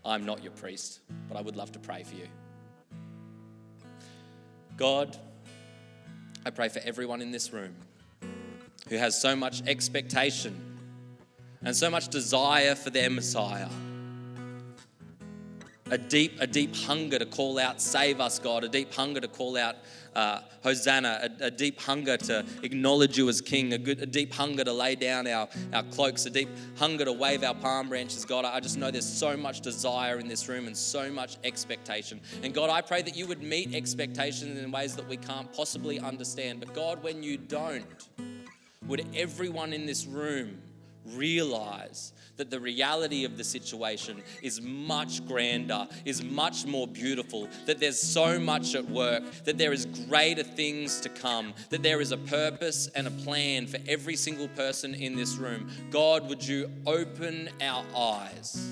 I'm 0.04 0.24
not 0.24 0.42
your 0.42 0.52
priest, 0.52 1.00
but 1.28 1.36
I 1.36 1.40
would 1.40 1.56
love 1.56 1.72
to 1.72 1.78
pray 1.78 2.02
for 2.02 2.14
you. 2.14 2.28
God, 4.76 5.16
I 6.46 6.50
pray 6.50 6.68
for 6.68 6.80
everyone 6.84 7.20
in 7.20 7.30
this 7.30 7.52
room 7.52 7.74
who 8.88 8.96
has 8.96 9.20
so 9.20 9.36
much 9.36 9.62
expectation 9.66 10.78
and 11.62 11.76
so 11.76 11.90
much 11.90 12.08
desire 12.08 12.74
for 12.74 12.90
their 12.90 13.10
Messiah. 13.10 13.68
A 15.90 15.96
deep, 15.96 16.36
a 16.38 16.46
deep 16.46 16.76
hunger 16.76 17.18
to 17.18 17.24
call 17.24 17.58
out, 17.58 17.80
save 17.80 18.20
us, 18.20 18.38
God. 18.38 18.62
A 18.62 18.68
deep 18.68 18.92
hunger 18.92 19.20
to 19.20 19.28
call 19.28 19.56
out, 19.56 19.76
uh, 20.14 20.40
Hosanna. 20.62 21.30
A, 21.40 21.46
a, 21.46 21.50
deep 21.50 21.80
hunger 21.80 22.18
to 22.18 22.44
acknowledge 22.62 23.16
you 23.16 23.26
as 23.30 23.40
King. 23.40 23.72
A, 23.72 23.78
good, 23.78 24.02
a 24.02 24.06
deep 24.06 24.34
hunger 24.34 24.64
to 24.64 24.72
lay 24.72 24.96
down 24.96 25.26
our, 25.26 25.48
our 25.72 25.82
cloaks. 25.84 26.26
A 26.26 26.30
deep 26.30 26.50
hunger 26.76 27.06
to 27.06 27.12
wave 27.12 27.42
our 27.42 27.54
palm 27.54 27.88
branches, 27.88 28.26
God. 28.26 28.44
I 28.44 28.60
just 28.60 28.76
know 28.76 28.90
there's 28.90 29.08
so 29.08 29.34
much 29.34 29.62
desire 29.62 30.18
in 30.18 30.28
this 30.28 30.46
room 30.46 30.66
and 30.66 30.76
so 30.76 31.10
much 31.10 31.38
expectation. 31.42 32.20
And 32.42 32.52
God, 32.52 32.68
I 32.68 32.82
pray 32.82 33.00
that 33.00 33.16
you 33.16 33.26
would 33.26 33.42
meet 33.42 33.74
expectations 33.74 34.58
in 34.58 34.70
ways 34.70 34.94
that 34.96 35.08
we 35.08 35.16
can't 35.16 35.50
possibly 35.54 35.98
understand. 35.98 36.60
But 36.60 36.74
God, 36.74 37.02
when 37.02 37.22
you 37.22 37.38
don't, 37.38 37.86
would 38.86 39.06
everyone 39.14 39.72
in 39.72 39.86
this 39.86 40.04
room 40.04 40.60
realize 41.06 42.12
that 42.36 42.50
the 42.50 42.60
reality 42.60 43.24
of 43.24 43.36
the 43.36 43.44
situation 43.44 44.22
is 44.42 44.60
much 44.60 45.26
grander, 45.26 45.88
is 46.04 46.22
much 46.22 46.66
more 46.66 46.86
beautiful, 46.86 47.48
that 47.66 47.80
there's 47.80 48.00
so 48.00 48.38
much 48.38 48.74
at 48.74 48.88
work, 48.88 49.22
that 49.44 49.58
there 49.58 49.72
is 49.72 49.86
greater 50.08 50.44
things 50.44 51.00
to 51.00 51.08
come, 51.08 51.52
that 51.70 51.82
there 51.82 52.00
is 52.00 52.12
a 52.12 52.16
purpose 52.16 52.88
and 52.94 53.06
a 53.06 53.10
plan 53.10 53.66
for 53.66 53.78
every 53.88 54.16
single 54.16 54.48
person 54.48 54.94
in 54.94 55.16
this 55.16 55.36
room. 55.36 55.68
God, 55.90 56.28
would 56.28 56.46
you 56.46 56.70
open 56.86 57.50
our 57.60 57.84
eyes? 57.96 58.70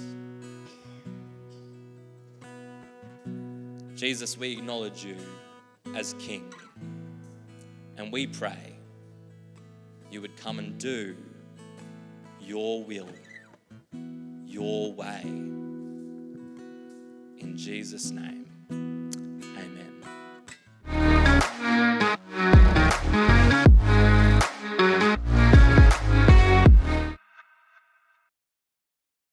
Jesus, 3.97 4.37
we 4.37 4.53
acknowledge 4.53 5.05
you 5.05 5.17
as 5.95 6.15
King, 6.19 6.53
and 7.97 8.12
we 8.12 8.27
pray 8.27 8.75
you 10.11 10.21
would 10.21 10.37
come 10.37 10.59
and 10.59 10.79
do 10.79 11.17
your 12.47 12.85
will, 12.85 13.09
your 14.47 14.93
way. 14.93 15.23
In 17.39 17.55
Jesus' 17.57 18.13
name. 18.13 18.46